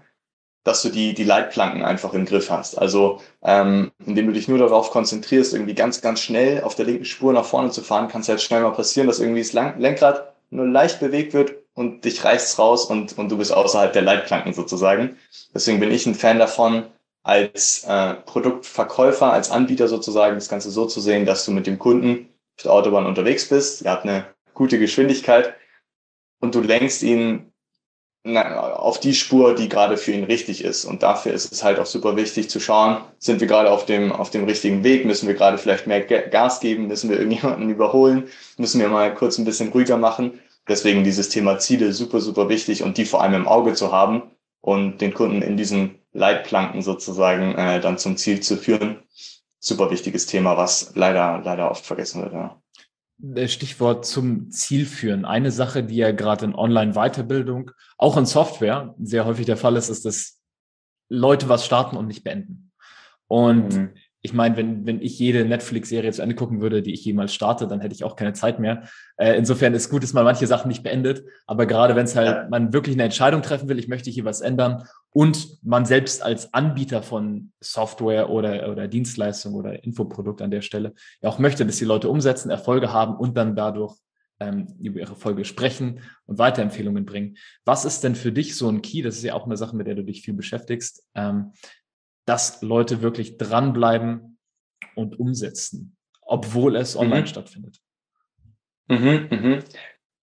dass 0.62 0.82
du 0.82 0.90
die, 0.90 1.14
die 1.14 1.24
Leitplanken 1.24 1.82
einfach 1.82 2.12
im 2.12 2.26
Griff 2.26 2.50
hast. 2.50 2.76
Also 2.76 3.20
ähm, 3.42 3.92
indem 4.04 4.26
du 4.26 4.32
dich 4.32 4.48
nur 4.48 4.58
darauf 4.58 4.90
konzentrierst, 4.90 5.54
irgendwie 5.54 5.74
ganz, 5.74 6.02
ganz 6.02 6.20
schnell 6.20 6.62
auf 6.62 6.74
der 6.74 6.84
linken 6.84 7.04
Spur 7.04 7.32
nach 7.32 7.44
vorne 7.44 7.70
zu 7.70 7.82
fahren, 7.82 8.08
kann 8.08 8.20
es 8.20 8.28
halt 8.28 8.42
schnell 8.42 8.62
mal 8.62 8.72
passieren, 8.72 9.06
dass 9.06 9.20
irgendwie 9.20 9.42
das 9.42 9.52
Lenkrad 9.52 10.34
nur 10.50 10.66
leicht 10.66 11.00
bewegt 11.00 11.32
wird 11.32 11.54
und 11.74 12.04
dich 12.04 12.24
reißt 12.24 12.58
raus 12.58 12.86
und, 12.86 13.16
und 13.16 13.30
du 13.30 13.38
bist 13.38 13.52
außerhalb 13.52 13.92
der 13.92 14.02
Leitplanken 14.02 14.52
sozusagen. 14.52 15.16
Deswegen 15.54 15.80
bin 15.80 15.92
ich 15.92 16.04
ein 16.06 16.14
Fan 16.14 16.38
davon, 16.38 16.84
als 17.22 17.84
äh, 17.88 18.14
Produktverkäufer, 18.14 19.32
als 19.32 19.50
Anbieter 19.50 19.88
sozusagen 19.88 20.34
das 20.34 20.48
Ganze 20.48 20.70
so 20.70 20.86
zu 20.86 21.00
sehen, 21.00 21.26
dass 21.26 21.44
du 21.44 21.52
mit 21.52 21.66
dem 21.66 21.78
Kunden 21.78 22.28
auf 22.56 22.62
der 22.62 22.72
Autobahn 22.72 23.06
unterwegs 23.06 23.48
bist, 23.48 23.84
er 23.84 23.92
hat 23.92 24.04
eine 24.04 24.26
gute 24.54 24.78
Geschwindigkeit 24.78 25.54
und 26.46 26.54
du 26.54 26.60
lenkst 26.60 27.02
ihn 27.02 27.52
auf 28.24 29.00
die 29.00 29.14
Spur, 29.14 29.56
die 29.56 29.68
gerade 29.68 29.96
für 29.96 30.12
ihn 30.12 30.24
richtig 30.24 30.64
ist. 30.64 30.84
Und 30.84 31.02
dafür 31.02 31.32
ist 31.32 31.52
es 31.52 31.64
halt 31.64 31.80
auch 31.80 31.86
super 31.86 32.16
wichtig 32.16 32.48
zu 32.48 32.60
schauen, 32.60 32.98
sind 33.18 33.40
wir 33.40 33.48
gerade 33.48 33.70
auf 33.70 33.84
dem, 33.84 34.12
auf 34.12 34.30
dem 34.30 34.44
richtigen 34.44 34.84
Weg, 34.84 35.04
müssen 35.04 35.26
wir 35.26 35.34
gerade 35.34 35.58
vielleicht 35.58 35.88
mehr 35.88 36.00
Gas 36.00 36.60
geben, 36.60 36.86
müssen 36.86 37.10
wir 37.10 37.18
irgendjemanden 37.18 37.68
überholen, 37.76 38.28
müssen 38.58 38.80
wir 38.80 38.88
mal 38.88 39.12
kurz 39.12 39.38
ein 39.38 39.44
bisschen 39.44 39.70
ruhiger 39.70 39.96
machen. 39.96 40.40
Deswegen 40.68 41.02
dieses 41.02 41.28
Thema 41.30 41.58
Ziele 41.58 41.92
super, 41.92 42.20
super 42.20 42.48
wichtig 42.48 42.84
und 42.84 42.96
die 42.96 43.06
vor 43.06 43.22
allem 43.22 43.34
im 43.34 43.48
Auge 43.48 43.74
zu 43.74 43.90
haben 43.90 44.22
und 44.60 45.00
den 45.00 45.14
Kunden 45.14 45.42
in 45.42 45.56
diesen 45.56 45.98
Leitplanken 46.12 46.82
sozusagen 46.82 47.56
äh, 47.56 47.80
dann 47.80 47.98
zum 47.98 48.16
Ziel 48.16 48.40
zu 48.40 48.56
führen. 48.56 49.02
Super 49.58 49.90
wichtiges 49.90 50.26
Thema, 50.26 50.56
was 50.56 50.92
leider, 50.94 51.40
leider 51.44 51.72
oft 51.72 51.84
vergessen 51.84 52.22
wird. 52.22 52.32
Ja. 52.32 52.60
Äh, 53.22 53.48
Stichwort 53.48 54.04
zum 54.06 54.50
Ziel 54.50 54.86
führen. 54.86 55.24
Eine 55.24 55.50
Sache, 55.50 55.82
die 55.82 55.96
ja 55.96 56.12
gerade 56.12 56.44
in 56.44 56.54
Online-Weiterbildung, 56.54 57.70
auch 57.98 58.16
in 58.16 58.26
Software 58.26 58.94
sehr 59.00 59.24
häufig 59.24 59.46
der 59.46 59.56
Fall 59.56 59.76
ist, 59.76 59.88
ist, 59.88 60.04
dass 60.04 60.40
Leute 61.08 61.48
was 61.48 61.64
starten 61.64 61.96
und 61.96 62.06
nicht 62.06 62.24
beenden. 62.24 62.72
Und 63.28 63.74
mhm 63.74 63.90
ich 64.26 64.32
meine, 64.32 64.56
wenn, 64.56 64.86
wenn 64.86 65.00
ich 65.00 65.20
jede 65.20 65.44
Netflix-Serie 65.44 66.10
zu 66.10 66.20
Ende 66.20 66.34
gucken 66.34 66.60
würde, 66.60 66.82
die 66.82 66.92
ich 66.92 67.04
jemals 67.04 67.32
starte, 67.32 67.68
dann 67.68 67.80
hätte 67.80 67.94
ich 67.94 68.02
auch 68.02 68.16
keine 68.16 68.32
Zeit 68.32 68.58
mehr. 68.58 68.82
Äh, 69.16 69.34
insofern 69.34 69.72
ist 69.72 69.88
gut, 69.88 70.02
dass 70.02 70.14
man 70.14 70.24
manche 70.24 70.48
Sachen 70.48 70.66
nicht 70.66 70.82
beendet. 70.82 71.24
Aber 71.46 71.64
gerade 71.66 71.94
wenn 71.94 72.06
es 72.06 72.16
halt 72.16 72.50
man 72.50 72.72
wirklich 72.72 72.96
eine 72.96 73.04
Entscheidung 73.04 73.42
treffen 73.42 73.68
will, 73.68 73.78
ich 73.78 73.86
möchte 73.86 74.10
hier 74.10 74.24
was 74.24 74.40
ändern 74.40 74.82
und 75.16 75.64
man 75.64 75.86
selbst 75.86 76.22
als 76.22 76.52
Anbieter 76.52 77.02
von 77.02 77.50
Software 77.58 78.28
oder, 78.28 78.70
oder 78.70 78.86
Dienstleistung 78.86 79.54
oder 79.54 79.82
Infoprodukt 79.82 80.42
an 80.42 80.50
der 80.50 80.60
Stelle 80.60 80.92
ja 81.22 81.30
auch 81.30 81.38
möchte, 81.38 81.64
dass 81.64 81.78
die 81.78 81.86
Leute 81.86 82.10
umsetzen, 82.10 82.50
Erfolge 82.50 82.92
haben 82.92 83.16
und 83.16 83.34
dann 83.34 83.56
dadurch 83.56 83.96
ähm, 84.40 84.76
über 84.78 85.00
ihre 85.00 85.12
Erfolge 85.12 85.46
sprechen 85.46 86.02
und 86.26 86.36
Weiterempfehlungen 86.36 87.06
bringen. 87.06 87.38
Was 87.64 87.86
ist 87.86 88.04
denn 88.04 88.14
für 88.14 88.30
dich 88.30 88.58
so 88.58 88.68
ein 88.68 88.82
Key? 88.82 89.00
Das 89.00 89.16
ist 89.16 89.22
ja 89.22 89.32
auch 89.32 89.46
eine 89.46 89.56
Sache, 89.56 89.74
mit 89.74 89.86
der 89.86 89.94
du 89.94 90.04
dich 90.04 90.20
viel 90.20 90.34
beschäftigst. 90.34 91.02
Ähm, 91.14 91.52
dass 92.26 92.60
Leute 92.60 93.00
wirklich 93.00 93.38
dranbleiben 93.38 94.38
und 94.96 95.18
umsetzen, 95.18 95.96
obwohl 96.20 96.76
es 96.76 96.94
online 96.94 97.22
mhm. 97.22 97.26
stattfindet. 97.26 97.78
Mhm, 98.88 99.28
mhm. 99.30 99.58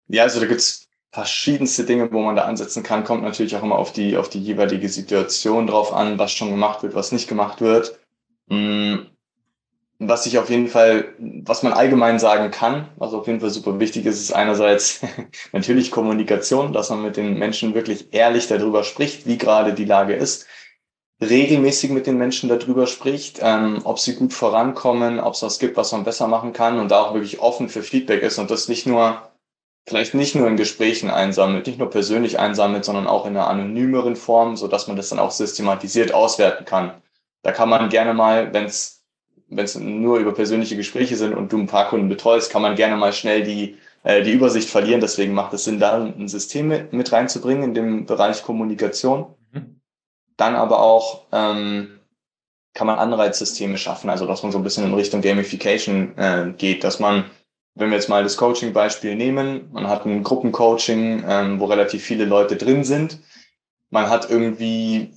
Ja, 0.08 0.22
also 0.22 0.40
da 0.40 0.46
gibt's 0.46 0.88
verschiedenste 1.13 1.86
Dinge, 1.86 2.12
wo 2.12 2.22
man 2.22 2.36
da 2.36 2.46
ansetzen 2.46 2.82
kann. 2.82 3.03
Kommt 3.03 3.24
natürlich 3.24 3.55
auch 3.55 3.62
immer 3.63 3.77
auf 3.77 3.93
die, 3.93 4.17
auf 4.17 4.29
die 4.29 4.41
jeweilige 4.41 4.89
Situation 4.89 5.67
drauf 5.67 5.93
an, 5.93 6.17
was 6.17 6.32
schon 6.32 6.50
gemacht 6.50 6.82
wird, 6.82 6.96
was 6.96 7.12
nicht 7.12 7.29
gemacht 7.29 7.62
wird. 7.62 8.00
Mm, 8.48 8.96
was 10.00 10.25
ich 10.25 10.39
auf 10.39 10.50
jeden 10.50 10.67
Fall, 10.67 11.13
was 11.20 11.62
man 11.62 11.72
allgemein 11.72 12.17
sagen 12.17 12.50
kann, 12.50 12.89
was 12.98 13.13
auf 13.13 13.27
jeden 13.27 13.41
Fall 13.41 13.51
super 13.51 13.79
wichtig 13.79 14.08
ist, 14.08 14.20
ist 14.20 14.34
einerseits 14.34 15.01
natürlich 15.51 15.91
Kommunikation, 15.91 16.74
dass 16.74 16.89
man 16.89 17.03
mit 17.03 17.15
den 17.15 17.38
Menschen 17.38 17.75
wirklich 17.75 18.12
ehrlich 18.12 18.48
darüber 18.48 18.84
spricht, 18.84 19.27
wie 19.27 19.38
gerade 19.38 19.74
die 19.74 19.86
Lage 19.86 20.15
ist 20.15 20.48
regelmäßig 21.22 21.91
mit 21.91 22.08
den 22.08 22.17
Menschen 22.17 22.50
darüber 22.50 22.88
spricht, 22.88 23.39
ähm, 23.41 23.82
ob 23.84 24.00
sie 24.00 24.15
gut 24.15 24.34
vorankommen, 24.34 25.20
ob 25.20 25.36
es 25.36 25.43
was 25.43 25.60
gibt, 25.60 25.77
was 25.77 25.91
man 25.91 26.03
besser 26.03 26.27
machen 26.27 26.53
kann 26.53 26.79
und 26.79 26.89
da 26.89 27.01
auch 27.01 27.13
wirklich 27.13 27.39
offen 27.39 27.70
für 27.70 27.84
Feedback 27.84 28.24
ist 28.24 28.39
und 28.39 28.51
das 28.51 28.67
nicht 28.67 28.86
nur, 28.86 29.22
vielleicht 29.86 30.13
nicht 30.13 30.36
nur 30.36 30.48
in 30.48 30.58
Gesprächen 30.58 31.10
einsammelt, 31.10 31.68
nicht 31.68 31.80
nur 31.80 31.90
persönlich 31.90 32.40
einsammelt, 32.40 32.86
sondern 32.86 33.08
auch 33.08 33.25
in 33.25 33.36
einer 33.36 33.48
anonymeren 33.48 34.16
Form, 34.16 34.56
so 34.56 34.68
dass 34.68 34.88
man 34.88 34.96
das 34.96 35.10
dann 35.10 35.20
auch 35.20 35.32
systematisiert 35.32 36.13
auswerten 36.13 36.66
kann. 36.66 37.02
Da 37.42 37.52
kann 37.52 37.70
man 37.70 37.90
gerne 37.90 38.13
mal, 38.13 38.54
wenn 38.54 38.66
es 38.66 39.02
wenn 39.50 39.66
es 39.66 39.75
nur 39.75 40.18
über 40.18 40.34
persönliche 40.34 40.75
Gespräche 40.75 41.16
sind 41.16 41.36
und 41.36 41.52
du 41.52 41.60
ein 41.60 41.68
paar 41.68 41.90
Kunden 41.90 42.10
betreust, 42.10 42.52
kann 42.52 42.63
man 42.63 42.75
gerne 42.75 42.96
mal 42.96 43.13
schnell 43.13 43.44
die 43.44 43.78
äh, 44.04 44.24
die 44.24 44.32
Übersicht 44.32 44.70
verlieren. 44.70 45.02
Deswegen 45.02 45.34
macht 45.34 45.54
es 45.54 45.66
Sinn, 45.66 45.80
da 45.80 46.02
ein 46.02 46.28
System 46.28 46.68
mit, 46.68 46.94
mit 46.94 47.12
reinzubringen 47.12 47.63
in 47.63 47.74
dem 47.74 48.06
Bereich 48.06 48.44
Kommunikation. 48.44 49.28
Dann 50.38 50.56
aber 50.56 50.82
auch 50.82 51.25
ähm, 51.32 52.00
kann 52.74 52.88
man 52.88 52.98
Anreizsysteme 52.98 53.78
schaffen, 53.78 54.10
also 54.10 54.25
dass 54.25 54.42
man 54.44 54.52
so 54.52 54.58
ein 54.58 54.63
bisschen 54.63 54.86
in 54.86 54.94
Richtung 54.94 55.22
Gamification 55.22 56.18
äh, 56.18 56.54
geht, 56.58 56.84
dass 56.84 57.00
man, 57.00 57.25
wenn 57.75 57.89
wir 57.89 57.98
jetzt 57.98 58.10
mal 58.10 58.24
das 58.24 58.38
Coaching-Beispiel 58.38 59.15
nehmen, 59.15 59.70
man 59.72 59.88
hat 59.88 60.06
ein 60.06 60.24
Gruppencoaching, 60.24 61.24
ähm, 61.27 61.60
wo 61.60 61.65
relativ 61.65 62.03
viele 62.03 62.25
Leute 62.25 62.56
drin 62.56 62.84
sind, 62.84 63.20
man 63.89 64.10
hat 64.10 64.30
irgendwie, 64.30 65.13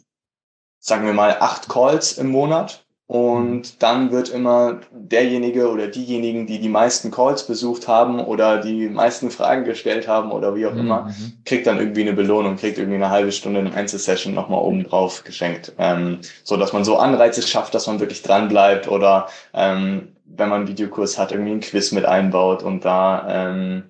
sagen 0.79 1.07
wir 1.07 1.13
mal, 1.13 1.37
acht 1.41 1.69
Calls 1.69 2.19
im 2.19 2.29
Monat 2.29 2.87
und 3.09 3.83
dann 3.83 4.11
wird 4.11 4.31
immer 4.31 4.81
derjenige 4.91 5.71
oder 5.71 5.87
diejenigen, 5.87 6.47
die 6.47 6.59
die 6.59 6.69
meisten 6.69 7.13
Calls 7.13 7.47
besucht 7.47 7.87
haben 7.87 8.19
oder 8.19 8.59
die 8.59 8.89
meisten 8.89 9.31
Fragen 9.31 9.65
gestellt 9.65 10.09
haben 10.09 10.33
oder 10.33 10.57
wie 10.57 10.67
auch 10.67 10.73
mhm. 10.73 10.81
immer, 10.81 11.15
kriegt 11.45 11.69
dann 11.69 11.79
irgendwie 11.79 12.01
eine 12.01 12.15
Belohnung, 12.15 12.57
kriegt 12.57 12.79
irgendwie 12.79 12.97
eine 12.97 13.11
halbe 13.11 13.31
Stunde 13.31 13.61
eine 13.61 13.73
Einzelsession 13.75 14.35
nochmal 14.35 14.61
oben 14.61 14.83
drauf 14.85 15.23
geschenkt. 15.23 15.73
Ähm, 15.79 16.19
so 16.43 16.57
dass 16.57 16.73
man 16.73 16.85
so 16.85 16.97
Anreize 16.97 17.43
schafft, 17.43 17.75
dass 17.75 17.87
man 17.87 18.01
wirklich 18.01 18.23
dran 18.23 18.49
bleibt 18.49 18.89
oder 18.89 19.29
ähm, 19.55 20.16
wenn 20.27 20.49
man 20.49 20.61
einen 20.61 20.69
Videokurs 20.69 21.19
hat, 21.19 21.33
irgendwie 21.33 21.53
ein 21.53 21.61
Quiz 21.61 21.93
mit 21.93 22.05
einbaut 22.05 22.63
und 22.63 22.85
da 22.85 23.51
ähm, 23.51 23.85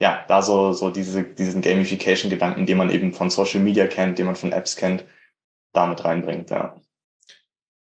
ja, 0.00 0.24
da 0.28 0.42
so, 0.42 0.72
so 0.72 0.90
diese, 0.90 1.24
diesen 1.24 1.60
Gamification-Gedanken, 1.60 2.66
den 2.66 2.78
man 2.78 2.90
eben 2.90 3.12
von 3.12 3.30
Social 3.30 3.60
Media 3.60 3.86
kennt, 3.86 4.18
den 4.18 4.26
man 4.26 4.36
von 4.36 4.52
Apps 4.52 4.76
kennt, 4.76 5.04
damit 5.72 6.04
reinbringt, 6.04 6.50
ja. 6.50 6.76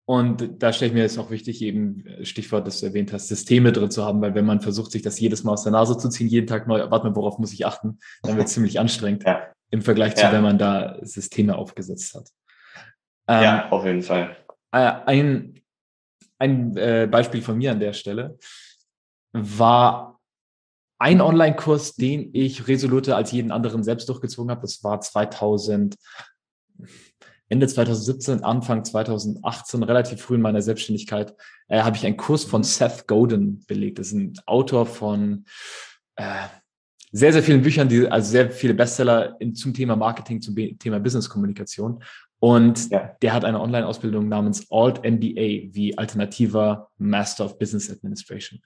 Und 0.04 0.62
da 0.62 0.72
stelle 0.72 0.88
ich 0.88 0.94
mir 0.94 1.02
jetzt 1.02 1.16
auch 1.16 1.30
wichtig, 1.30 1.62
eben 1.62 2.04
Stichwort, 2.22 2.66
das 2.66 2.80
du 2.80 2.86
erwähnt 2.86 3.12
hast, 3.12 3.28
Systeme 3.28 3.72
drin 3.72 3.90
zu 3.90 4.04
haben, 4.04 4.20
weil 4.20 4.34
wenn 4.34 4.44
man 4.44 4.60
versucht, 4.60 4.90
sich 4.90 5.00
das 5.00 5.18
jedes 5.20 5.44
Mal 5.44 5.52
aus 5.52 5.62
der 5.62 5.72
Nase 5.72 5.96
zu 5.96 6.08
ziehen, 6.08 6.26
jeden 6.26 6.48
Tag 6.48 6.66
neu, 6.66 6.90
warte 6.90 7.06
mal, 7.06 7.16
worauf 7.16 7.38
muss 7.38 7.52
ich 7.52 7.64
achten, 7.64 7.98
dann 8.22 8.36
wird 8.36 8.48
es 8.48 8.54
ziemlich 8.54 8.80
anstrengend 8.80 9.24
ja. 9.24 9.48
im 9.70 9.80
Vergleich 9.80 10.16
zu, 10.16 10.24
ja. 10.24 10.32
wenn 10.32 10.42
man 10.42 10.58
da 10.58 10.98
Systeme 11.02 11.56
aufgesetzt 11.56 12.14
hat. 12.14 12.28
Ähm, 13.28 13.42
ja, 13.42 13.70
auf 13.70 13.86
jeden 13.86 14.02
Fall. 14.02 14.36
Äh, 14.72 14.92
ein 15.06 15.61
ein 16.42 16.76
äh, 16.76 17.08
Beispiel 17.10 17.40
von 17.40 17.56
mir 17.56 17.70
an 17.70 17.80
der 17.80 17.92
Stelle 17.92 18.36
war 19.32 20.20
ein 20.98 21.20
Online-Kurs, 21.20 21.94
den 21.94 22.30
ich 22.32 22.68
resoluter 22.68 23.16
als 23.16 23.32
jeden 23.32 23.50
anderen 23.50 23.82
selbst 23.82 24.08
durchgezogen 24.08 24.50
habe. 24.50 24.62
Das 24.62 24.84
war 24.84 25.00
2000, 25.00 25.96
Ende 27.48 27.66
2017, 27.66 28.44
Anfang 28.44 28.84
2018, 28.84 29.82
relativ 29.82 30.20
früh 30.20 30.34
in 30.34 30.42
meiner 30.42 30.62
Selbstständigkeit, 30.62 31.34
äh, 31.68 31.82
habe 31.82 31.96
ich 31.96 32.04
einen 32.04 32.16
Kurs 32.16 32.44
von 32.44 32.62
Seth 32.64 33.06
Godin 33.06 33.64
belegt. 33.66 33.98
Das 33.98 34.08
ist 34.08 34.14
ein 34.14 34.34
Autor 34.46 34.86
von 34.86 35.44
äh, 36.16 36.46
sehr, 37.12 37.32
sehr 37.32 37.42
vielen 37.42 37.62
Büchern, 37.62 37.88
die, 37.88 38.08
also 38.08 38.30
sehr 38.30 38.50
viele 38.50 38.74
Bestseller 38.74 39.36
in, 39.40 39.54
zum 39.54 39.74
Thema 39.74 39.96
Marketing, 39.96 40.40
zum 40.40 40.54
Thema 40.54 40.98
Business-Kommunikation. 40.98 42.02
Und 42.42 42.90
ja. 42.90 43.14
der 43.22 43.34
hat 43.34 43.44
eine 43.44 43.60
Online-Ausbildung 43.60 44.28
namens 44.28 44.66
Alt 44.72 45.04
MBA, 45.04 45.70
wie 45.74 45.96
alternativer 45.96 46.88
Master 46.98 47.44
of 47.44 47.56
Business 47.56 47.88
Administration 47.88 48.60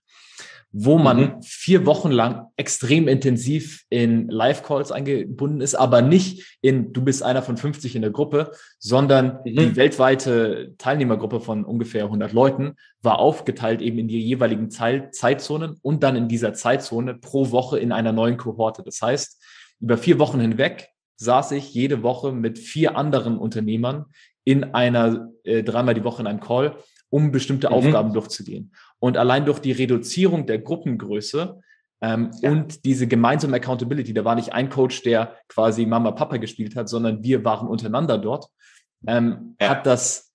wo 0.78 0.98
man 0.98 1.18
mhm. 1.18 1.42
vier 1.42 1.86
Wochen 1.86 2.10
lang 2.10 2.48
extrem 2.56 3.08
intensiv 3.08 3.84
in 3.88 4.28
Live-Calls 4.28 4.92
eingebunden 4.92 5.60
ist, 5.62 5.74
aber 5.74 6.02
nicht 6.02 6.58
in, 6.60 6.92
du 6.92 7.02
bist 7.02 7.22
einer 7.22 7.40
von 7.40 7.56
50 7.56 7.96
in 7.96 8.02
der 8.02 8.10
Gruppe, 8.10 8.52
sondern 8.78 9.38
mhm. 9.44 9.56
die 9.56 9.76
weltweite 9.76 10.74
Teilnehmergruppe 10.76 11.40
von 11.40 11.64
ungefähr 11.64 12.04
100 12.04 12.32
Leuten 12.32 12.74
war 13.00 13.20
aufgeteilt 13.20 13.80
eben 13.80 13.98
in 13.98 14.08
die 14.08 14.20
jeweiligen 14.20 14.70
Zeitzonen 14.70 15.76
und 15.80 16.02
dann 16.02 16.16
in 16.16 16.28
dieser 16.28 16.52
Zeitzone 16.52 17.14
pro 17.14 17.50
Woche 17.52 17.78
in 17.78 17.92
einer 17.92 18.12
neuen 18.12 18.36
Kohorte. 18.36 18.82
Das 18.82 19.00
heißt, 19.00 19.42
über 19.80 19.96
vier 19.96 20.18
Wochen 20.18 20.40
hinweg 20.40 20.90
saß 21.16 21.52
ich 21.52 21.72
jede 21.74 22.02
Woche 22.02 22.32
mit 22.32 22.58
vier 22.58 22.96
anderen 22.96 23.38
Unternehmern 23.38 24.06
in 24.44 24.74
einer, 24.74 25.30
äh, 25.44 25.62
dreimal 25.62 25.94
die 25.94 26.04
Woche 26.04 26.22
in 26.22 26.26
einem 26.26 26.40
Call, 26.40 26.76
um 27.08 27.32
bestimmte 27.32 27.68
mhm. 27.68 27.74
Aufgaben 27.74 28.12
durchzugehen. 28.12 28.72
Und 28.98 29.16
allein 29.16 29.44
durch 29.44 29.58
die 29.58 29.72
Reduzierung 29.72 30.46
der 30.46 30.58
Gruppengröße 30.58 31.60
ähm, 32.00 32.30
ja. 32.42 32.50
und 32.50 32.84
diese 32.84 33.06
gemeinsame 33.06 33.56
Accountability, 33.56 34.12
da 34.12 34.24
war 34.24 34.34
nicht 34.34 34.52
ein 34.52 34.68
Coach, 34.68 35.02
der 35.02 35.36
quasi 35.48 35.86
Mama 35.86 36.12
Papa 36.12 36.36
gespielt 36.36 36.76
hat, 36.76 36.88
sondern 36.88 37.22
wir 37.22 37.44
waren 37.44 37.68
untereinander 37.68 38.18
dort, 38.18 38.46
ähm, 39.06 39.56
ja. 39.60 39.70
hat 39.70 39.86
das 39.86 40.26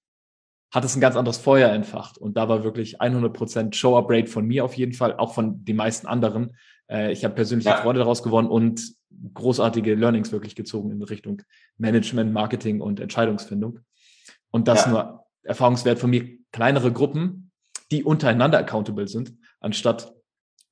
hat 0.73 0.85
es 0.85 0.95
ein 0.95 1.01
ganz 1.01 1.17
anderes 1.17 1.37
Feuer 1.37 1.69
entfacht. 1.69 2.17
Und 2.17 2.37
da 2.37 2.47
war 2.47 2.63
wirklich 2.63 3.01
100% 3.01 3.75
Show-Up-Rate 3.75 4.27
von 4.27 4.47
mir 4.47 4.63
auf 4.63 4.73
jeden 4.75 4.93
Fall, 4.93 5.17
auch 5.17 5.33
von 5.33 5.65
den 5.65 5.75
meisten 5.75 6.07
anderen. 6.07 6.55
Äh, 6.91 7.11
ich 7.11 7.23
habe 7.23 7.33
persönliche 7.33 7.69
ja. 7.69 7.77
Freunde 7.77 7.99
daraus 7.99 8.21
gewonnen 8.21 8.49
und 8.49 8.93
großartige 9.33 9.95
Learnings 9.95 10.31
wirklich 10.31 10.55
gezogen 10.55 10.91
in 10.91 11.01
Richtung 11.01 11.41
Management, 11.77 12.33
Marketing 12.33 12.81
und 12.81 12.99
Entscheidungsfindung. 12.99 13.79
Und 14.51 14.67
das 14.67 14.87
nur 14.87 15.25
Erfahrungswert 15.43 15.99
von 15.99 16.09
mir, 16.09 16.37
kleinere 16.51 16.91
Gruppen, 16.91 17.51
die 17.91 18.03
untereinander 18.03 18.57
accountable 18.57 19.07
sind, 19.07 19.33
anstatt 19.59 20.13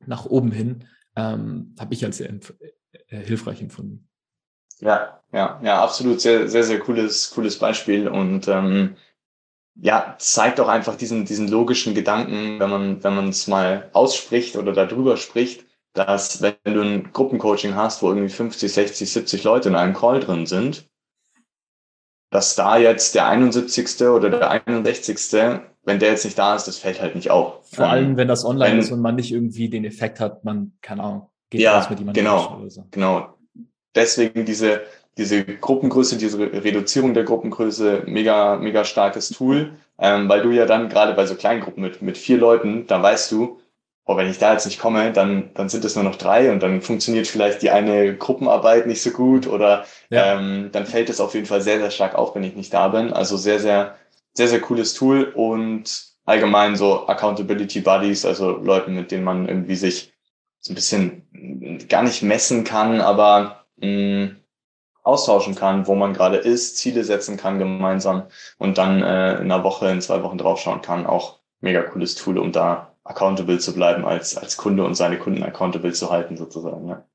nach 0.05 0.25
oben 0.25 0.51
hin, 0.51 0.86
ähm, 1.15 1.75
habe 1.79 1.93
ich 1.93 2.03
als 2.03 2.17
sehr 2.17 2.29
äh, 2.29 3.17
hilfreich 3.17 3.62
empfunden. 3.62 4.08
Ja, 4.79 5.21
ja, 5.34 5.60
ja, 5.63 5.84
absolut 5.84 6.21
sehr, 6.21 6.47
sehr, 6.47 6.63
sehr 6.63 6.79
cooles, 6.79 7.32
cooles 7.32 7.60
Beispiel 7.60 8.08
und 8.08 8.47
ähm, 8.47 8.95
ja, 9.75 10.15
zeigt 10.17 10.60
auch 10.60 10.67
einfach 10.67 10.95
diesen, 10.95 11.25
diesen 11.25 11.47
logischen 11.47 11.93
Gedanken, 11.93 12.60
wenn 12.60 12.69
man, 12.69 13.03
wenn 13.03 13.15
man 13.15 13.29
es 13.29 13.47
mal 13.47 13.89
ausspricht 13.93 14.55
oder 14.55 14.73
darüber 14.73 15.17
spricht, 15.17 15.65
dass 15.93 16.41
wenn 16.41 16.56
du 16.65 16.82
ein 16.82 17.12
Gruppencoaching 17.12 17.75
hast, 17.75 18.02
wo 18.02 18.10
irgendwie 18.10 18.30
50, 18.30 18.71
60, 18.71 19.12
70 19.12 19.43
Leute 19.43 19.69
in 19.69 19.75
einem 19.75 19.93
Call 19.93 20.19
drin 20.19 20.45
sind, 20.45 20.88
dass 22.32 22.56
da 22.56 22.78
jetzt 22.78 23.15
der 23.15 23.28
71. 23.28 24.02
oder 24.04 24.30
der 24.30 24.52
61 24.52 25.62
wenn 25.84 25.99
der 25.99 26.12
jetzt 26.12 26.25
nicht 26.25 26.38
da 26.38 26.56
ist, 26.56 26.67
das 26.67 26.78
fällt 26.78 27.02
halt 27.02 27.15
nicht 27.15 27.32
auf. 27.32 27.67
Vor 27.71 27.86
ähm, 27.86 27.91
allem, 27.91 28.17
wenn 28.17 28.28
das 28.28 28.45
online 28.45 28.73
wenn, 28.73 28.80
ist 28.80 28.91
und 28.91 29.02
man 29.02 29.15
nicht 29.15 29.32
irgendwie 29.32 29.69
den 29.69 29.86
Effekt 29.86 30.19
hat, 30.19 30.43
man, 30.45 30.73
keine 30.82 31.04
Ahnung, 31.04 31.30
geht 31.49 31.62
ja, 31.62 31.86
mit 31.89 31.99
jemandem 31.99 32.23
genau, 32.23 32.62
so. 32.67 32.86
Genau. 32.91 33.34
Deswegen 33.95 34.45
diese, 34.45 34.82
diese 35.17 35.43
Gruppengröße, 35.43 36.17
diese 36.17 36.39
Reduzierung 36.39 37.13
der 37.13 37.23
Gruppengröße, 37.23 38.04
mega, 38.06 38.58
mega 38.58 38.84
starkes 38.86 39.30
Tool, 39.30 39.73
ähm, 39.97 40.30
weil 40.30 40.41
du 40.43 40.52
ja 40.52 40.65
dann 40.65 40.89
gerade 40.89 41.13
bei 41.13 41.25
so 41.25 41.36
kleinen 41.36 41.62
Gruppen 41.62 41.82
mit, 41.82 42.02
mit 42.02 42.17
vier 42.17 42.38
Leuten, 42.38 42.86
da 42.86 43.02
weißt 43.02 43.32
du, 43.32 43.60
oh, 44.13 44.17
wenn 44.17 44.29
ich 44.29 44.39
da 44.39 44.53
jetzt 44.53 44.65
nicht 44.65 44.79
komme, 44.79 45.11
dann, 45.11 45.51
dann 45.53 45.69
sind 45.69 45.85
es 45.85 45.95
nur 45.95 46.03
noch 46.03 46.15
drei 46.15 46.51
und 46.51 46.63
dann 46.63 46.81
funktioniert 46.81 47.27
vielleicht 47.27 47.61
die 47.61 47.69
eine 47.69 48.15
Gruppenarbeit 48.15 48.87
nicht 48.87 49.01
so 49.01 49.11
gut 49.11 49.47
oder 49.47 49.85
ja. 50.09 50.37
ähm, 50.39 50.69
dann 50.71 50.85
fällt 50.85 51.09
es 51.09 51.21
auf 51.21 51.33
jeden 51.33 51.45
Fall 51.45 51.61
sehr, 51.61 51.79
sehr 51.79 51.91
stark 51.91 52.15
auf, 52.15 52.35
wenn 52.35 52.43
ich 52.43 52.55
nicht 52.55 52.73
da 52.73 52.87
bin. 52.87 53.13
Also 53.13 53.37
sehr, 53.37 53.59
sehr 53.59 53.95
sehr, 54.33 54.47
sehr 54.47 54.61
cooles 54.61 54.93
Tool 54.93 55.23
und 55.35 56.13
allgemein 56.25 56.75
so 56.75 57.07
Accountability 57.07 57.81
Buddies, 57.81 58.25
also 58.25 58.51
Leute, 58.51 58.89
mit 58.89 59.11
denen 59.11 59.23
man 59.23 59.47
irgendwie 59.47 59.75
sich 59.75 60.13
so 60.59 60.71
ein 60.71 60.75
bisschen 60.75 61.87
gar 61.89 62.03
nicht 62.03 62.21
messen 62.21 62.63
kann, 62.63 63.01
aber 63.01 63.65
mh, 63.77 63.87
mm, 63.87 64.35
austauschen 65.03 65.55
kann, 65.55 65.87
wo 65.87 65.95
man 65.95 66.13
gerade 66.13 66.37
ist, 66.37 66.77
Ziele 66.77 67.03
setzen 67.03 67.37
kann 67.37 67.57
gemeinsam 67.57 68.27
und 68.57 68.77
dann 68.77 69.01
äh, 69.01 69.35
in 69.35 69.51
einer 69.51 69.63
Woche, 69.63 69.89
in 69.89 70.01
zwei 70.01 70.21
Wochen 70.23 70.37
draufschauen 70.37 70.81
kann. 70.81 71.05
Auch 71.05 71.38
mega 71.61 71.83
cooles 71.83 72.15
Tool, 72.15 72.37
um 72.37 72.51
da 72.51 72.95
accountable 73.03 73.59
zu 73.59 73.73
bleiben 73.73 74.05
als, 74.05 74.37
als 74.37 74.57
Kunde 74.57 74.83
und 74.83 74.95
seine 74.95 75.17
Kunden 75.17 75.43
accountable 75.43 75.93
zu 75.93 76.09
halten 76.09 76.37
sozusagen. 76.37 76.87
Ja. 76.87 77.05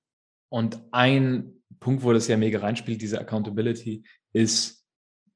Und 0.48 0.80
ein 0.90 1.62
Punkt, 1.80 2.02
wo 2.02 2.12
das 2.12 2.28
ja 2.28 2.37
mega 2.37 2.59
reinspielt, 2.59 3.00
diese 3.00 3.20
Accountability, 3.20 4.04
ist 4.33 4.85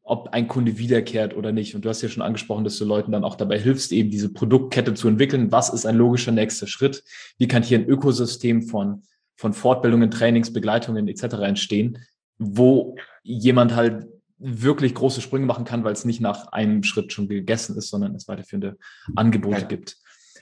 ob 0.08 0.30
ein 0.32 0.48
Kunde 0.48 0.78
wiederkehrt 0.78 1.36
oder 1.36 1.52
nicht. 1.52 1.74
Und 1.74 1.84
du 1.84 1.90
hast 1.90 2.00
ja 2.00 2.08
schon 2.08 2.22
angesprochen, 2.22 2.64
dass 2.64 2.78
du 2.78 2.86
Leuten 2.86 3.12
dann 3.12 3.24
auch 3.24 3.34
dabei 3.34 3.58
hilfst, 3.58 3.92
eben 3.92 4.10
diese 4.10 4.32
Produktkette 4.32 4.94
zu 4.94 5.06
entwickeln. 5.06 5.52
Was 5.52 5.68
ist 5.68 5.84
ein 5.84 5.96
logischer 5.96 6.32
nächster 6.32 6.66
Schritt? 6.66 7.04
Wie 7.36 7.46
kann 7.46 7.62
hier 7.62 7.78
ein 7.78 7.86
Ökosystem 7.86 8.62
von, 8.62 9.02
von 9.36 9.52
Fortbildungen, 9.52 10.10
Trainings, 10.10 10.50
Begleitungen 10.52 11.08
etc. 11.08 11.24
entstehen, 11.42 11.98
wo 12.38 12.96
jemand 13.22 13.76
halt 13.76 14.06
wirklich 14.38 14.94
große 14.94 15.20
Sprünge 15.20 15.46
machen 15.46 15.64
kann, 15.64 15.84
weil 15.84 15.92
es 15.92 16.04
nicht 16.04 16.20
nach 16.20 16.48
einem 16.48 16.82
Schritt 16.82 17.12
schon 17.12 17.28
gegessen 17.28 17.76
ist, 17.76 17.90
sondern 17.90 18.14
es 18.14 18.28
weiterführende 18.28 18.76
Angebote 19.16 19.62
ja. 19.62 19.66
gibt. 19.66 19.96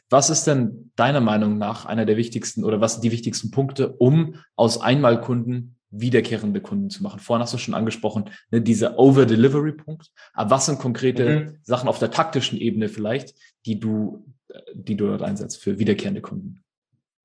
Was 0.09 0.31
ist 0.31 0.47
denn 0.47 0.93
deiner 0.95 1.21
Meinung 1.21 1.59
nach 1.59 1.85
einer 1.85 2.05
der 2.05 2.17
wichtigsten 2.17 2.65
oder 2.65 2.81
was 2.81 2.95
sind 2.95 3.05
die 3.05 3.13
wichtigsten 3.13 3.51
Punkte, 3.51 3.95
um 3.95 4.37
aus 4.55 4.81
Einmalkunden 4.81 5.77
wiederkehrende 5.91 6.61
Kunden 6.61 6.91
zu 6.91 7.03
machen. 7.03 7.21
Vorhin 7.21 7.43
hast 7.43 7.55
du 7.55 7.59
schon 7.59 7.75
angesprochen, 7.75 8.31
ne, 8.51 8.61
dieser 8.61 8.99
Over-Delivery-Punkt. 8.99 10.11
Aber 10.35 10.51
was 10.51 10.67
sind 10.67 10.79
konkrete 10.79 11.41
mhm. 11.41 11.59
Sachen 11.63 11.89
auf 11.89 11.99
der 11.99 12.11
taktischen 12.11 12.59
Ebene 12.59 12.89
vielleicht, 12.89 13.35
die 13.67 13.79
du, 13.79 14.27
die 14.75 14.97
du 14.97 15.07
dort 15.07 15.23
einsetzt 15.23 15.63
für 15.63 15.79
wiederkehrende 15.79 16.21
Kunden? 16.21 16.63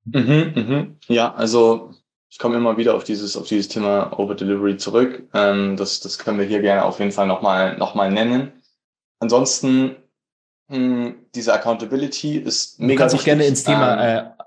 Mhm, 0.05 0.53
mhm. 0.55 0.95
Ja, 1.07 1.33
also 1.33 1.91
ich 2.31 2.39
komme 2.39 2.55
immer 2.55 2.77
wieder 2.77 2.95
auf 2.95 3.03
dieses, 3.03 3.35
auf 3.35 3.47
dieses 3.47 3.67
Thema 3.67 4.17
Over-Delivery 4.17 4.77
zurück. 4.77 5.27
Ähm, 5.33 5.75
das, 5.75 5.99
das 5.99 6.17
können 6.17 6.39
wir 6.39 6.45
hier 6.45 6.61
gerne 6.61 6.85
auf 6.85 6.99
jeden 6.99 7.11
Fall 7.11 7.27
nochmal 7.27 7.77
noch 7.77 7.93
mal 7.93 8.09
nennen. 8.09 8.53
Ansonsten, 9.19 9.97
mh, 10.69 10.77
hm, 10.77 11.15
diese 11.35 11.53
Accountability 11.53 12.37
ist 12.37 12.79
mega. 12.79 12.93
Du 12.93 12.99
kannst 12.99 13.15
auch 13.15 13.23
gerne 13.25 13.45
ins 13.45 13.65
Thema 13.65 14.01
ähm, 14.01 14.25
äh, 14.27 14.43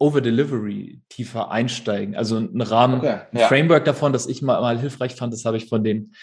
Over-Delivery 0.00 1.00
tiefer 1.08 1.50
einsteigen. 1.52 2.16
Also 2.16 2.38
ein 2.38 2.60
Rahmen, 2.60 2.98
okay, 2.98 3.20
ein 3.32 3.38
ja. 3.38 3.46
Framework 3.46 3.84
davon, 3.84 4.12
das 4.12 4.26
ich 4.26 4.42
mal, 4.42 4.60
mal 4.60 4.78
hilfreich 4.78 5.14
fand, 5.14 5.32
das 5.32 5.44
habe 5.44 5.56
ich 5.56 5.68
von 5.68 5.84
den 5.84 6.14